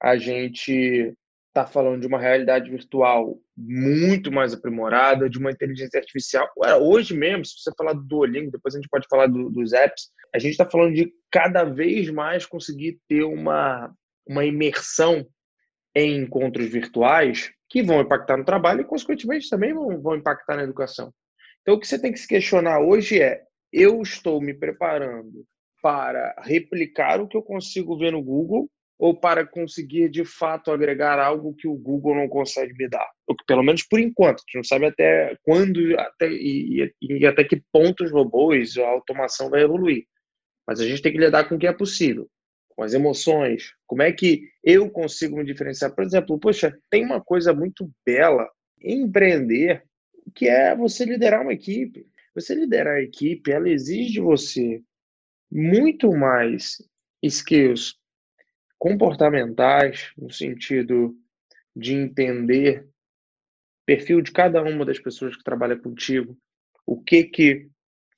[0.00, 1.14] a gente
[1.48, 6.48] está falando de uma realidade virtual muito mais aprimorada, de uma inteligência artificial.
[6.80, 10.10] Hoje mesmo, se você falar do Duolingo, depois a gente pode falar do, dos apps,
[10.34, 13.92] a gente está falando de cada vez mais conseguir ter uma,
[14.26, 15.26] uma imersão
[15.94, 20.62] em encontros virtuais que vão impactar no trabalho e, consequentemente, também vão, vão impactar na
[20.62, 21.12] educação.
[21.62, 25.44] Então, o que você tem que se questionar hoje é: eu estou me preparando
[25.82, 31.20] para replicar o que eu consigo ver no Google ou para conseguir de fato agregar
[31.20, 33.08] algo que o Google não consegue me dar?
[33.26, 37.26] Ou que, pelo menos por enquanto, a gente não sabe até quando até, e, e,
[37.26, 40.04] até que ponto os robôs, a automação vai evoluir.
[40.66, 42.28] Mas a gente tem que lidar com o que é possível.
[42.70, 43.72] com as emoções?
[43.86, 45.94] Como é que eu consigo me diferenciar?
[45.94, 48.48] Por exemplo, poxa, tem uma coisa muito bela
[48.80, 49.82] em empreender,
[50.34, 52.06] que é você liderar uma equipe.
[52.34, 54.80] Você liderar a equipe, ela exige de você
[55.50, 56.76] muito mais
[57.22, 57.96] skills
[58.78, 61.14] comportamentais, no sentido
[61.74, 62.86] de entender
[63.84, 66.36] perfil de cada uma das pessoas que trabalha contigo,
[66.86, 67.68] o que que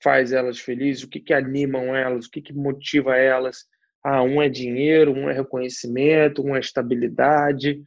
[0.03, 3.67] faz elas felizes, o que que animam elas, o que que motiva elas.
[4.03, 7.83] Ah, um é dinheiro, um é reconhecimento, um é estabilidade,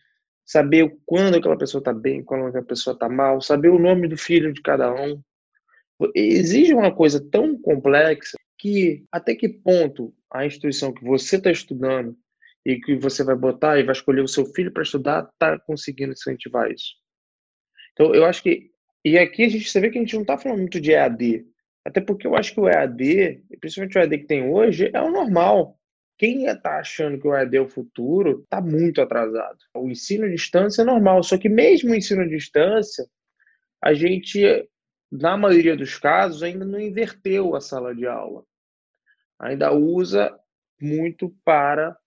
[0.45, 4.17] saber quando aquela pessoa está bem, quando aquela pessoa está mal, saber o nome do
[4.17, 5.21] filho de cada um.
[6.13, 12.17] Exige uma coisa tão complexa que até que ponto a instituição que você está estudando
[12.65, 16.13] e que você vai botar e vai escolher o seu filho para estudar está conseguindo
[16.13, 16.95] incentivar isso.
[17.93, 18.73] Então, eu acho que
[19.05, 21.45] e aqui a gente você vê que a gente não está falando muito de EAD,
[21.85, 25.11] até porque eu acho que o EAD, principalmente o EAD que tem hoje, é o
[25.11, 25.77] normal.
[26.17, 29.57] Quem está achando que o EAD é o futuro está muito atrasado.
[29.75, 33.05] O ensino à distância é normal, só que mesmo o ensino à distância,
[33.83, 34.41] a gente,
[35.11, 38.45] na maioria dos casos, ainda não inverteu a sala de aula.
[39.37, 40.33] Ainda usa
[40.79, 41.97] muito para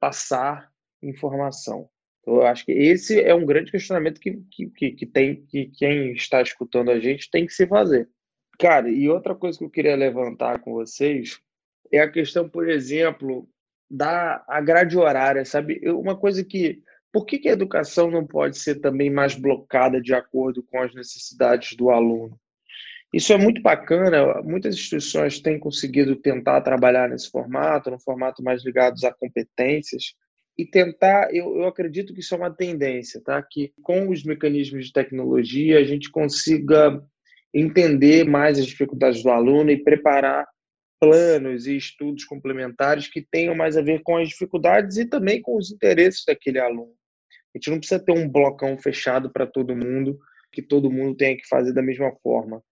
[0.00, 0.70] passar
[1.02, 1.88] informação.
[2.20, 6.12] Então, eu acho que esse é um grande questionamento que, que, que, tem, que quem
[6.12, 8.08] está escutando a gente tem que se fazer.
[8.58, 11.40] Cara, e outra coisa que eu queria levantar com vocês
[11.92, 13.48] é a questão, por exemplo,
[13.90, 15.80] da a grade horária, sabe?
[15.90, 16.82] Uma coisa que.
[17.10, 20.94] Por que, que a educação não pode ser também mais blocada de acordo com as
[20.94, 22.38] necessidades do aluno?
[23.12, 24.42] Isso é muito bacana.
[24.42, 30.14] Muitas instituições têm conseguido tentar trabalhar nesse formato, no formato mais ligados a competências,
[30.58, 31.32] e tentar.
[31.32, 33.40] Eu, eu acredito que isso é uma tendência, tá?
[33.40, 37.00] Que com os mecanismos de tecnologia a gente consiga
[37.54, 40.46] entender mais as dificuldades do aluno e preparar
[41.00, 45.56] planos e estudos complementares que tenham mais a ver com as dificuldades e também com
[45.56, 46.92] os interesses daquele aluno.
[47.54, 50.18] A gente não precisa ter um blocão fechado para todo mundo,
[50.52, 52.62] que todo mundo tenha que fazer da mesma forma.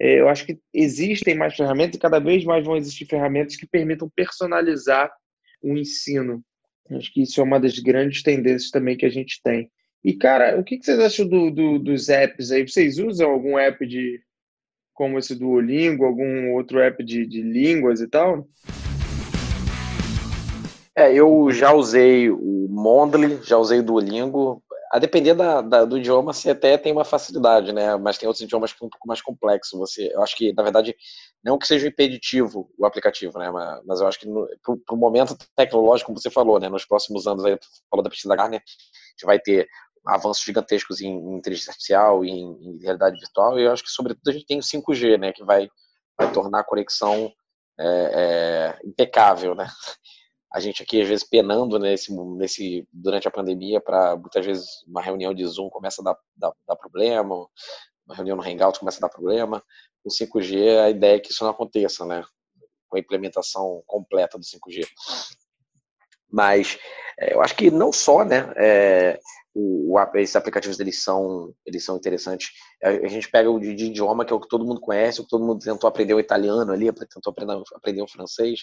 [0.00, 3.66] É, eu acho que existem mais ferramentas e cada vez mais vão existir ferramentas que
[3.66, 5.10] permitam personalizar
[5.62, 6.42] o ensino.
[6.90, 9.70] Acho que isso é uma das grandes tendências também que a gente tem.
[10.04, 12.66] E, cara, o que vocês acham do, do, dos apps aí?
[12.66, 14.20] Vocês usam algum app de
[14.92, 18.46] como esse Duolingo, algum outro app de, de línguas e tal?
[20.94, 24.61] É, eu já usei o Mondly, já usei o Duolingo
[24.92, 27.96] a depender da, da, do idioma, você até tem uma facilidade, né?
[27.96, 29.80] Mas tem outros idiomas que são um pouco mais complexos.
[29.80, 30.94] Você, eu acho que, na verdade,
[31.42, 33.50] não que seja impeditivo o aplicativo, né?
[33.50, 34.26] Mas, mas eu acho que
[34.62, 36.68] para o momento tecnológico, como você falou, né?
[36.68, 37.58] Nos próximos anos, aí,
[37.90, 39.66] falou da pesquisa da Gartner, a gente vai ter
[40.06, 43.58] avanços gigantescos em, em inteligência artificial em, em, realidade virtual.
[43.58, 45.32] E eu acho que, sobretudo, a gente tem o 5G, né?
[45.32, 45.70] Que vai,
[46.18, 47.32] vai tornar a conexão
[47.80, 49.66] é, é, impecável, né?
[50.52, 55.00] A gente aqui às vezes penando nesse, nesse durante a pandemia para muitas vezes uma
[55.00, 57.34] reunião de Zoom começa a dar, dar, dar, problema,
[58.06, 59.62] uma reunião no Hangout começa a dar problema.
[60.02, 62.22] Com 5G a ideia é que isso não aconteça, né?
[62.88, 64.86] Com a implementação completa do 5G.
[66.30, 66.78] Mas
[67.18, 68.52] é, eu acho que não só, né?
[68.56, 69.18] É,
[69.54, 72.50] o, o, esses aplicativos eles são, eles são interessantes.
[72.82, 75.20] A, a gente pega o de, de, idioma, que é o que todo mundo conhece,
[75.20, 78.60] o que todo mundo tentou aprender o italiano ali, tentou aprender, aprender o francês,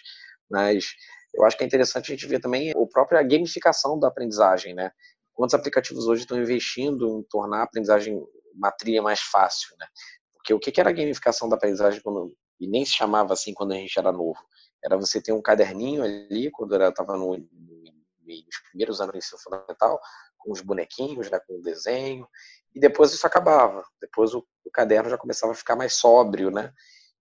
[0.49, 0.93] mas
[1.33, 4.91] eu acho que é interessante a gente ver também a própria gamificação da aprendizagem, né?
[5.33, 8.21] Quantos aplicativos hoje estão investindo em tornar a aprendizagem
[8.53, 9.87] uma trilha mais fácil, né?
[10.33, 13.71] Porque o que era a gamificação da aprendizagem quando e nem se chamava assim quando
[13.71, 14.39] a gente era novo?
[14.83, 19.41] Era você ter um caderninho ali quando eu estava no, nos primeiros anos do ensino
[19.41, 19.99] fundamental,
[20.37, 22.27] com os bonequinhos, né, com o desenho,
[22.73, 23.83] e depois isso acabava.
[24.01, 26.73] Depois o, o caderno já começava a ficar mais sóbrio, né?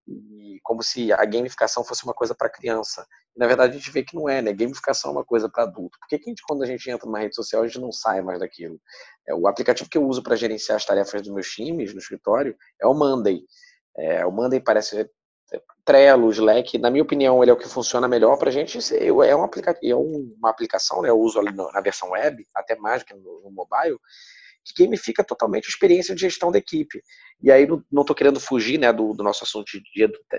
[0.09, 3.07] E como se a gamificação fosse uma coisa para criança.
[3.37, 4.53] Na verdade, a gente vê que não é, né?
[4.53, 5.99] Gamificação é uma coisa para adulto.
[5.99, 7.93] Por que, que a gente, quando a gente entra numa rede social, a gente não
[7.93, 8.81] sai mais daquilo?
[9.29, 12.57] É, o aplicativo que eu uso para gerenciar as tarefas dos meus times no escritório
[12.81, 13.43] é o Monday.
[13.99, 15.09] É, o Monday parece
[15.85, 18.79] Trello, Slack, na minha opinião, ele é o que funciona melhor para a gente.
[18.95, 21.11] É, um aplica é uma aplicação, né?
[21.11, 23.99] Eu uso ali na versão web, até mais que no, no mobile,
[24.67, 27.03] que gamifica totalmente a experiência de gestão da equipe.
[27.41, 29.81] E aí não estou querendo fugir né, do, do, nosso assunto de,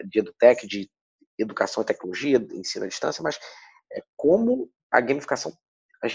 [0.06, 0.90] de EduTech, de
[1.40, 3.40] educação e tecnologia, ensino à distância, mas
[3.92, 5.54] é como a gamificação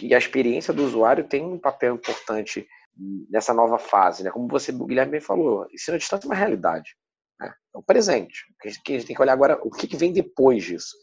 [0.00, 2.66] e a experiência do usuário tem um papel importante
[3.28, 4.22] nessa nova fase.
[4.22, 4.30] Né?
[4.30, 6.94] Como você, o Guilherme falou, ensino à distância é uma realidade.
[7.40, 7.52] Né?
[7.74, 8.44] É o presente.
[8.60, 10.94] que a gente tem que olhar agora o que, vem depois disso.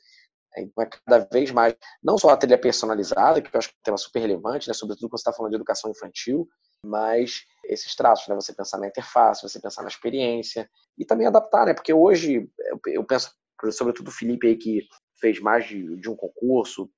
[0.57, 3.79] Então, é cada vez mais, não só a trilha personalizada, que eu acho que é
[3.79, 6.47] um tema super relevante, né, sobretudo quando você está falando de educação infantil,
[6.83, 11.65] mas esses traços, né, você pensar na interface, você pensar na experiência e também adaptar,
[11.65, 12.49] né, porque hoje
[12.87, 13.31] eu penso,
[13.71, 14.87] sobretudo o Felipe aí que
[15.19, 16.89] fez mais de, de um concurso,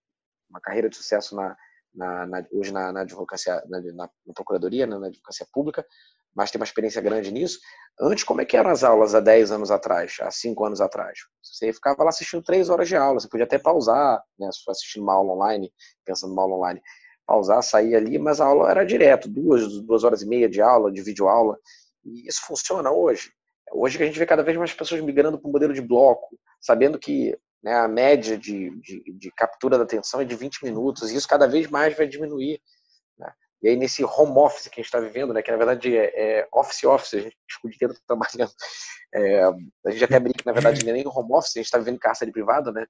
[0.49, 1.55] uma carreira de sucesso na,
[1.93, 5.85] na, na hoje na, na advocacia, na, procuradoria, né, na advocacia pública,
[6.33, 7.59] mas tem uma experiência grande nisso.
[7.99, 11.19] Antes, como é que eram as aulas há 10 anos atrás, há 5 anos atrás?
[11.43, 15.13] Você ficava lá assistindo 3 horas de aula, você podia até pausar, né, assistindo uma
[15.13, 15.73] aula online,
[16.05, 16.81] pensando numa aula online,
[17.31, 20.91] pausar, sair ali, mas a aula era direto, duas, duas horas e meia de aula,
[20.91, 21.57] de vídeo aula,
[22.03, 23.31] e isso funciona hoje.
[23.71, 26.37] Hoje que a gente vê cada vez mais pessoas migrando para o modelo de bloco,
[26.59, 31.09] sabendo que né, a média de, de, de, captura da atenção é de 20 minutos,
[31.09, 32.59] e isso cada vez mais vai diminuir.
[33.61, 36.39] E aí, nesse home office que a gente está vivendo, né, que na verdade é,
[36.39, 38.51] é office office, a gente o dia inteiro trabalhando.
[39.13, 39.43] É,
[39.85, 41.77] a gente até brinca que na verdade não é nem home office, a gente está
[41.77, 42.85] vivendo cárcere privado, né?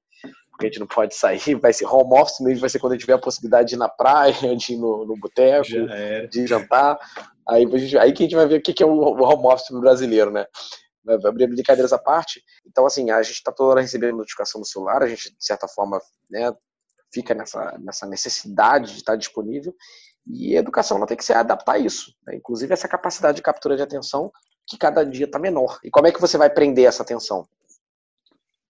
[0.52, 2.96] Porque a gente não pode sair, vai ser home office mesmo, vai ser quando a
[2.96, 5.68] gente tiver a possibilidade de ir na praia, de ir no, no boteco,
[6.30, 6.98] de jantar.
[7.50, 7.66] Aí,
[8.00, 10.46] aí que a gente vai ver o que é o home office brasileiro, né?
[11.26, 12.44] abrir brincadeiras à parte.
[12.66, 15.68] Então, assim, a gente está toda hora recebendo notificação no celular, a gente, de certa
[15.68, 16.00] forma,
[16.30, 16.54] né,
[17.14, 19.76] fica nessa, nessa necessidade de estar disponível.
[20.28, 22.14] E a educação ela tem que se adaptar a isso.
[22.26, 22.36] Né?
[22.36, 24.32] Inclusive, essa capacidade de captura de atenção
[24.68, 25.80] que cada dia está menor.
[25.84, 27.48] E como é que você vai prender essa atenção?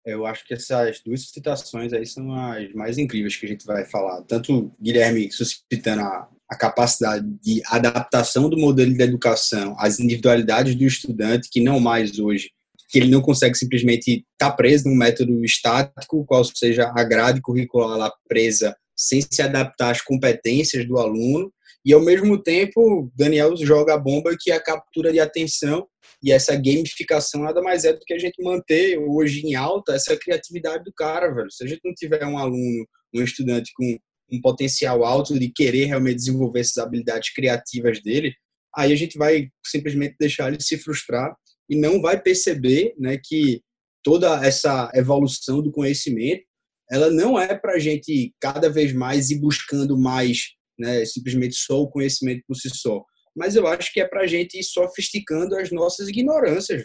[0.05, 3.85] Eu acho que essas duas citações aí são as mais incríveis que a gente vai
[3.85, 4.23] falar.
[4.23, 10.85] Tanto Guilherme suscitando a, a capacidade de adaptação do modelo de educação às individualidades do
[10.85, 12.51] estudante, que não mais hoje,
[12.91, 17.41] que ele não consegue simplesmente estar tá preso num método estático, qual seja a grade
[17.41, 21.53] curricular lá presa, sem se adaptar às competências do aluno,
[21.85, 25.87] e ao mesmo tempo, Daniel joga a bomba que é a captura de atenção
[26.23, 30.17] e essa gamificação nada mais é do que a gente manter hoje em alta essa
[30.17, 31.51] criatividade do cara, velho.
[31.51, 33.99] Se a gente não tiver um aluno, um estudante com
[34.33, 38.33] um potencial alto de querer realmente desenvolver essas habilidades criativas dele,
[38.75, 41.37] aí a gente vai simplesmente deixar ele se frustrar
[41.69, 43.61] e não vai perceber né, que
[44.03, 46.43] toda essa evolução do conhecimento
[46.91, 51.81] ela não é para a gente cada vez mais ir buscando mais né, simplesmente só
[51.81, 53.03] o conhecimento por si só,
[53.35, 56.85] mas eu acho que é para a gente ir sofisticando as nossas ignorâncias.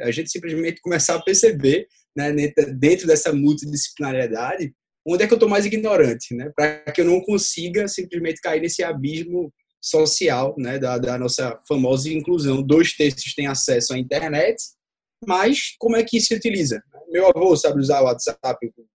[0.00, 1.86] A gente simplesmente começar a perceber,
[2.16, 2.32] né,
[2.76, 4.74] dentro dessa multidisciplinariedade,
[5.06, 6.50] onde é que eu estou mais ignorante, né?
[6.56, 10.78] Para que eu não consiga simplesmente cair nesse abismo social, né?
[10.78, 12.62] Da, da, nossa famosa inclusão.
[12.62, 14.56] Dois terços têm acesso à internet,
[15.26, 16.82] mas como é que se utiliza?
[17.10, 18.58] Meu avô sabe usar o WhatsApp,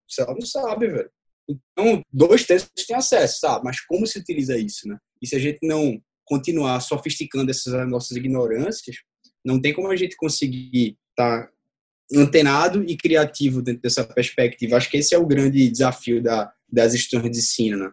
[0.08, 1.10] você não sabe, velho.
[1.48, 3.64] Então, dois terços têm acesso, sabe?
[3.64, 4.96] Mas como se utiliza isso, né?
[5.20, 8.96] E se a gente não continuar sofisticando essas nossas ignorâncias,
[9.44, 11.50] não tem como a gente conseguir estar tá
[12.14, 14.76] antenado e criativo dentro dessa perspectiva.
[14.76, 17.92] Acho que esse é o grande desafio da, das instituições de ensino, né?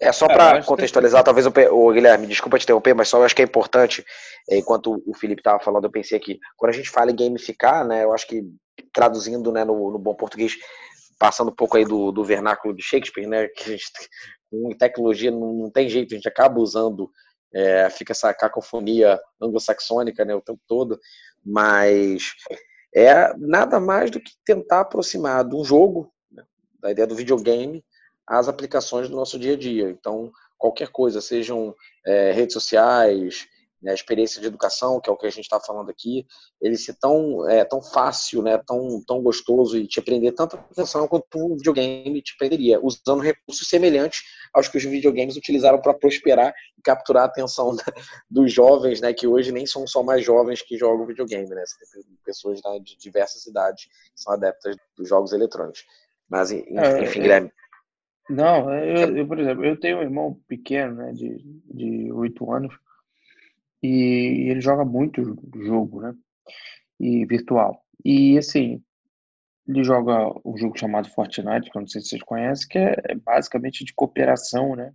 [0.00, 1.26] É, só para contextualizar, que...
[1.26, 4.02] talvez o, o, Guilherme, desculpa te interromper, mas só eu acho que é importante,
[4.48, 7.86] é, enquanto o Felipe estava falando, eu pensei aqui, quando a gente fala em gamificar,
[7.86, 8.42] né, eu acho que
[8.94, 10.56] traduzindo né, no, no bom português,
[11.20, 13.84] passando um pouco aí do, do vernáculo de Shakespeare, né, que gente,
[14.50, 17.10] com tecnologia não, não tem jeito, a gente acaba usando,
[17.54, 20.98] é, fica essa cacofonia anglo-saxônica né, o tempo todo,
[21.44, 22.32] mas
[22.94, 26.42] é nada mais do que tentar aproximar de um jogo, né,
[26.80, 27.84] da ideia do videogame,
[28.26, 29.90] às aplicações do nosso dia a dia.
[29.90, 31.74] Então, qualquer coisa, sejam
[32.06, 33.46] é, redes sociais,
[33.82, 36.26] né, a experiência de educação, que é o que a gente está falando aqui,
[36.60, 41.08] ele ser tão, é, tão fácil, né, tão, tão gostoso e te aprender tanta atenção
[41.08, 44.22] quanto um videogame te aprenderia, usando recursos semelhantes
[44.52, 47.84] aos que os videogames utilizaram para prosperar e capturar a atenção da,
[48.30, 51.64] dos jovens, né, que hoje nem são só mais jovens que jogam videogame, né,
[52.24, 55.84] pessoas né, de diversas idades que são adeptas dos jogos eletrônicos.
[56.28, 57.52] Mas, enfim, é, é, Guilherme.
[58.28, 61.42] Não, eu, eu, por exemplo, eu tenho um irmão pequeno, né, de,
[61.74, 62.74] de 8 anos,
[63.82, 66.14] e ele joga muito jogo, né?
[66.98, 67.82] E virtual.
[68.04, 68.82] E assim,
[69.66, 73.14] ele joga um jogo chamado Fortnite, que eu não sei se vocês conhecem, que é
[73.24, 74.92] basicamente de cooperação, né?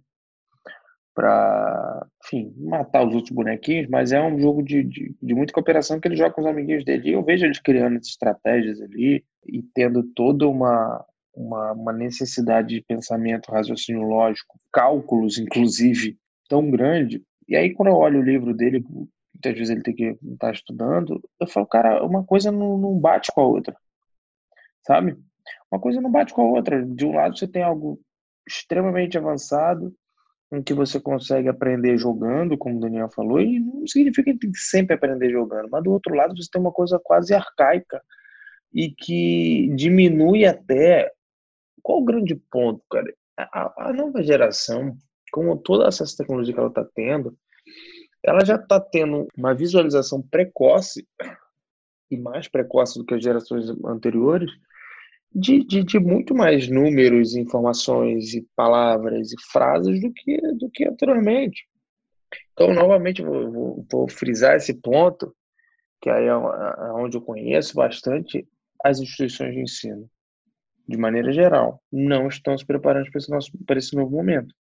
[1.14, 6.00] Pra, enfim, matar os outros bonequinhos, mas é um jogo de, de, de muita cooperação
[6.00, 7.10] que ele joga com os amiguinhos dele.
[7.10, 12.82] E eu vejo eles criando estratégias ali e tendo toda uma, uma, uma necessidade de
[12.82, 16.18] pensamento, raciocínio lógico, cálculos, inclusive,
[16.50, 20.18] tão grande e aí, quando eu olho o livro dele, muitas vezes ele tem que
[20.34, 23.76] estar estudando, eu falo, cara, uma coisa não, não bate com a outra,
[24.86, 25.16] sabe?
[25.72, 26.84] Uma coisa não bate com a outra.
[26.86, 28.00] De um lado, você tem algo
[28.48, 29.94] extremamente avançado,
[30.52, 34.52] em que você consegue aprender jogando, como o Daniel falou, e não significa que tem
[34.52, 38.02] que sempre aprender jogando, mas do outro lado, você tem uma coisa quase arcaica
[38.74, 41.12] e que diminui até.
[41.82, 43.14] Qual o grande ponto, cara?
[43.38, 44.98] A, a nova geração
[45.36, 47.38] com toda essa tecnologia que ela está tendo,
[48.24, 51.06] ela já está tendo uma visualização precoce
[52.10, 54.50] e mais precoce do que as gerações anteriores
[55.34, 60.88] de, de, de, muito mais números, informações e palavras e frases do que, do que
[60.88, 61.68] anteriormente.
[62.54, 65.36] Então, novamente, vou, vou, vou frisar esse ponto,
[66.02, 66.34] que aí é,
[66.94, 68.48] onde eu conheço bastante
[68.82, 70.10] as instituições de ensino,
[70.88, 74.56] de maneira geral, não estão se preparando para esse, nosso, para esse novo momento.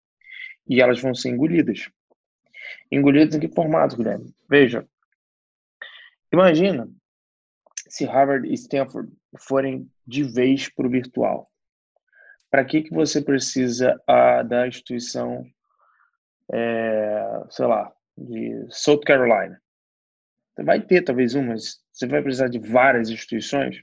[0.69, 1.91] E elas vão ser engolidas.
[2.91, 4.35] Engolidas em que formato, Guilherme?
[4.49, 4.87] Veja,
[6.33, 6.89] imagina
[7.89, 11.51] se Harvard e Stanford forem de vez para o virtual.
[12.51, 15.45] Para que, que você precisa a, da instituição,
[16.53, 19.61] é, sei lá, de South Carolina?
[20.55, 23.83] Você vai ter talvez uma, mas você vai precisar de várias instituições?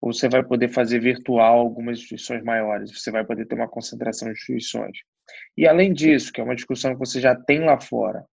[0.00, 2.90] Ou você vai poder fazer virtual algumas instituições maiores?
[2.90, 4.98] Você vai poder ter uma concentração de instituições?
[5.56, 8.24] E além disso, que é uma discussão que você já tem lá fora,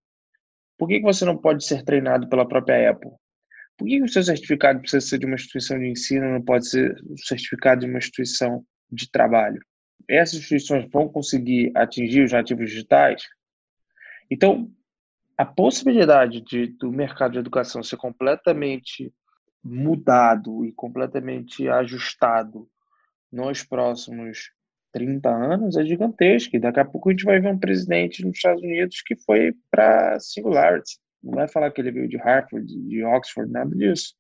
[0.78, 3.12] por que, você não pode ser treinado pela própria Apple?
[3.78, 6.96] Por que o seu certificado precisa ser de uma instituição de ensino, não pode ser
[7.18, 9.60] certificado de uma instituição de trabalho?
[10.10, 13.24] Essas instituições vão conseguir atingir os nativos digitais?
[14.30, 14.72] Então,
[15.38, 19.14] a possibilidade de, do mercado de educação ser completamente
[19.64, 22.68] mudado e completamente ajustado
[23.32, 24.52] nos próximos
[24.92, 26.56] 30 anos é gigantesca.
[26.56, 29.54] E daqui a pouco a gente vai ver um presidente nos Estados Unidos que foi
[29.70, 31.00] para Singularity.
[31.24, 34.16] Não vai falar que ele veio de Harvard, de Oxford, nada disso.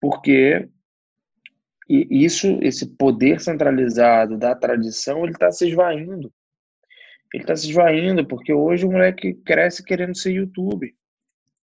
[0.00, 0.68] Porque
[1.88, 6.32] isso, esse poder centralizado da tradição, ele está se esvaindo.
[7.32, 10.90] Ele está se esvaindo porque hoje o moleque cresce querendo ser youtuber.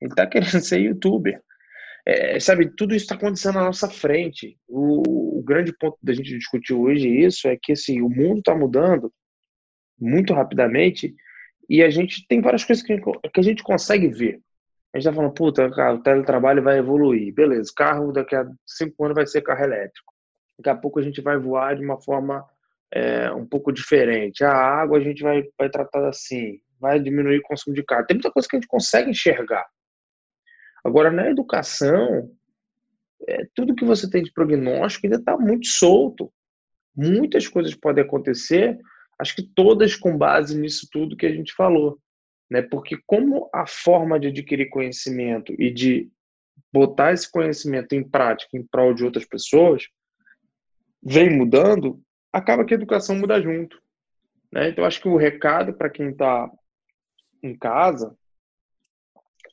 [0.00, 1.42] Ele está querendo ser youtuber.
[2.06, 4.56] É, sabe, tudo isso está acontecendo na nossa frente.
[4.68, 8.54] O, o, grande ponto da gente discutir hoje isso é que assim, o mundo está
[8.54, 9.12] mudando
[9.98, 11.14] muito rapidamente
[11.68, 14.40] e a gente tem várias coisas que, que a gente consegue ver.
[14.94, 17.34] A gente está falando, puta, cara, o teletrabalho vai evoluir.
[17.34, 20.14] Beleza, carro daqui a cinco anos vai ser carro elétrico.
[20.58, 22.44] Daqui a pouco a gente vai voar de uma forma
[22.92, 24.44] é, um pouco diferente.
[24.44, 28.06] A água a gente vai, vai tratar assim, vai diminuir o consumo de carro.
[28.06, 29.66] Tem muita coisa que a gente consegue enxergar.
[30.86, 32.30] Agora, na educação,
[33.26, 36.32] é, tudo que você tem de prognóstico ainda está muito solto.
[36.94, 38.78] Muitas coisas podem acontecer
[39.18, 41.98] acho que todas com base nisso tudo que a gente falou,
[42.50, 42.62] né?
[42.62, 46.10] Porque como a forma de adquirir conhecimento e de
[46.72, 49.84] botar esse conhecimento em prática em prol de outras pessoas
[51.02, 52.00] vem mudando,
[52.32, 53.80] acaba que a educação muda junto,
[54.52, 54.68] né?
[54.68, 56.50] Então acho que o recado para quem está
[57.42, 58.16] em casa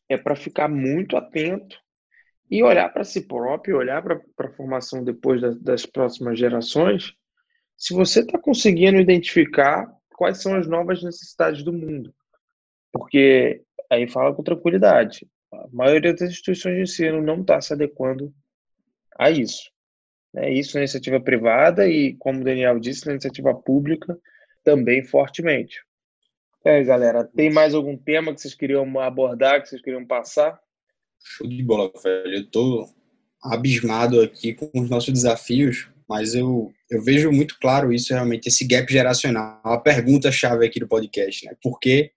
[0.09, 1.77] é para ficar muito atento
[2.49, 7.13] e olhar para si próprio, olhar para a formação depois das, das próximas gerações
[7.75, 12.13] se você está conseguindo identificar quais são as novas necessidades do mundo.
[12.91, 15.27] Porque aí fala com tranquilidade.
[15.51, 18.33] A maioria das instituições de ensino não está se adequando
[19.17, 19.69] a isso.
[20.35, 24.17] É isso na iniciativa privada e, como o Daniel disse, na iniciativa pública
[24.63, 25.83] também fortemente.
[26.65, 30.57] É, galera, tem mais algum tema que vocês queriam abordar, que vocês queriam passar?
[31.21, 32.35] Show de bola, velho.
[32.37, 32.89] Eu tô
[33.43, 38.65] abismado aqui com os nossos desafios, mas eu, eu vejo muito claro isso realmente, esse
[38.65, 39.59] gap geracional.
[39.61, 41.53] A pergunta-chave aqui do podcast, né?
[41.61, 42.11] Por que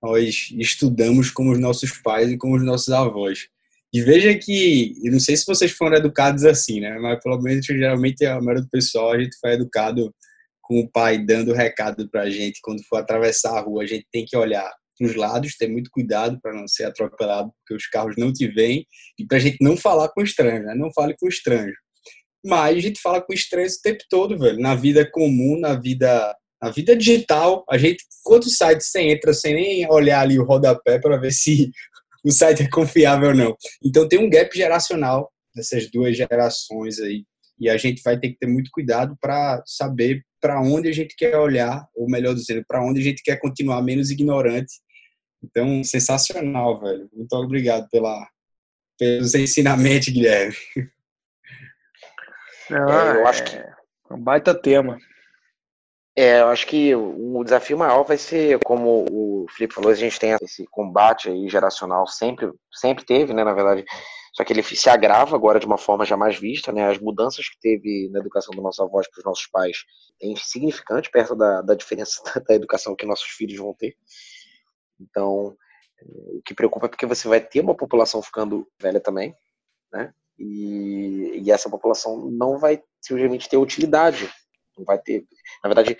[0.00, 3.48] nós estudamos como os nossos pais e como os nossos avós?
[3.92, 6.96] E veja que, eu não sei se vocês foram educados assim, né?
[7.00, 10.14] Mas pelo menos geralmente a maioria do pessoal a gente foi educado
[10.70, 14.24] com o pai dando recado pra gente quando for atravessar a rua, a gente tem
[14.24, 18.14] que olhar para os lados, ter muito cuidado para não ser atropelado, porque os carros
[18.16, 18.86] não te veem,
[19.18, 20.72] e para a gente não falar com estranho, né?
[20.76, 21.72] Não fale com estranho.
[22.46, 24.60] Mas a gente fala com estranhos o tempo todo, velho.
[24.60, 29.54] Na vida comum, na vida, na vida digital, a gente, quantos sites você entra sem
[29.56, 31.68] nem olhar ali o rodapé para ver se
[32.24, 33.56] o site é confiável ou não.
[33.84, 37.24] Então tem um gap geracional dessas duas gerações aí.
[37.58, 41.14] E a gente vai ter que ter muito cuidado para saber para onde a gente
[41.14, 44.72] quer olhar, ou melhor dizendo, para onde a gente quer continuar menos ignorante.
[45.42, 47.08] Então, sensacional, velho.
[47.12, 48.26] Muito obrigado pela,
[48.98, 50.54] pelos ensinamentos, Guilherme.
[52.72, 53.74] Ah, é, eu acho que é
[54.14, 54.96] um baita tema.
[56.16, 60.20] É, eu acho que o desafio maior vai ser, como o Felipe falou, a gente
[60.20, 63.84] tem esse combate aí geracional sempre, sempre teve, né, na verdade,
[64.40, 67.60] só que ele se agrava agora de uma forma jamais vista, né, as mudanças que
[67.60, 69.84] teve na educação dos nossos avós para os nossos pais
[70.18, 73.94] é insignificante perto da, da diferença da educação que nossos filhos vão ter.
[74.98, 75.54] Então,
[76.02, 79.34] o que preocupa é porque você vai ter uma população ficando velha também,
[79.92, 84.26] né, e, e essa população não vai simplesmente ter utilidade,
[84.74, 85.26] não vai ter,
[85.62, 85.98] na verdade,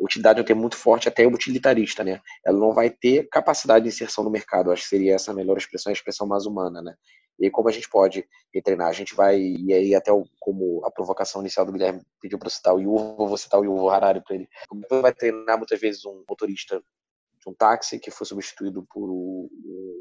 [0.00, 2.20] utilidade é um termo muito forte, até utilitarista, né?
[2.44, 4.70] Ela não vai ter capacidade de inserção no mercado.
[4.70, 6.94] Acho que seria essa a melhor expressão, a expressão mais humana, né?
[7.38, 8.88] E como a gente pode retreinar?
[8.88, 12.48] A gente vai, e aí até o, como a provocação inicial do Guilherme pediu para
[12.48, 14.48] citar o Yuval, vou citar o Yuval Harari para ele.
[14.68, 19.48] Como vai treinar muitas vezes um motorista de um táxi que foi substituído por um,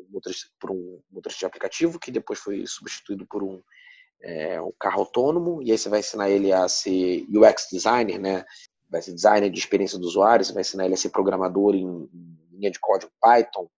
[0.09, 3.61] motorista, por um motorista de aplicativo, que depois foi substituído por um,
[4.21, 8.45] é, um carro autônomo, e aí você vai ensinar ele a ser UX designer, né?
[8.89, 12.09] Vai ser designer de experiência do usuário, você vai ensinar ele a ser programador em,
[12.51, 13.69] linha de código Python,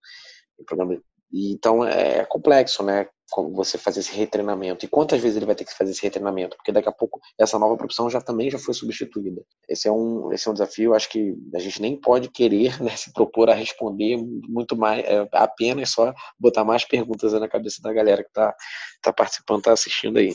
[0.60, 1.02] em programa
[1.34, 3.10] então é complexo, né?
[3.54, 4.86] Você fazer esse retreinamento.
[4.86, 6.56] E quantas vezes ele vai ter que fazer esse retreinamento?
[6.56, 9.42] Porque daqui a pouco essa nova profissão já também já foi substituída.
[9.68, 12.92] Esse é um, esse é um desafio, acho que a gente nem pode querer né,
[12.92, 17.92] se propor a responder muito mais, é, apenas só botar mais perguntas na cabeça da
[17.92, 18.56] galera que está
[19.02, 20.34] tá participando, está assistindo aí.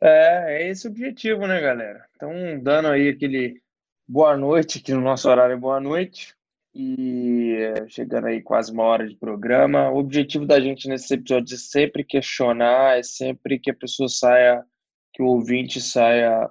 [0.00, 2.04] É, é esse o objetivo, né, galera?
[2.16, 2.30] Então,
[2.60, 3.62] dando aí aquele
[4.06, 6.34] boa noite, que no nosso horário é boa noite
[6.74, 7.56] e
[7.88, 9.90] chegando aí quase uma hora de programa.
[9.90, 14.64] O objetivo da gente nesses episódios é sempre questionar, é sempre que a pessoa saia,
[15.12, 16.50] que o ouvinte saia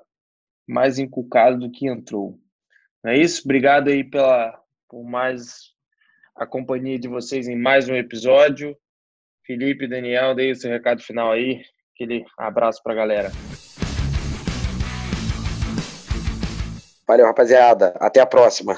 [0.66, 2.40] mais encucado do que entrou.
[3.04, 3.42] Não é isso?
[3.44, 4.58] Obrigado aí pela,
[4.88, 5.74] por mais
[6.36, 8.78] a companhia de vocês em mais um episódio.
[9.46, 11.62] Felipe, Daniel, dei o seu recado final aí.
[11.94, 13.32] Aquele abraço para a galera.
[17.06, 17.94] Valeu, rapaziada.
[18.00, 18.78] Até a próxima.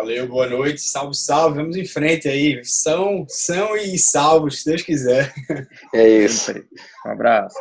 [0.00, 2.58] Valeu, boa noite, salve, salve, vamos em frente aí.
[2.64, 5.30] São, são e salvos, se Deus quiser.
[5.92, 6.52] É isso.
[7.04, 7.58] Um abraço.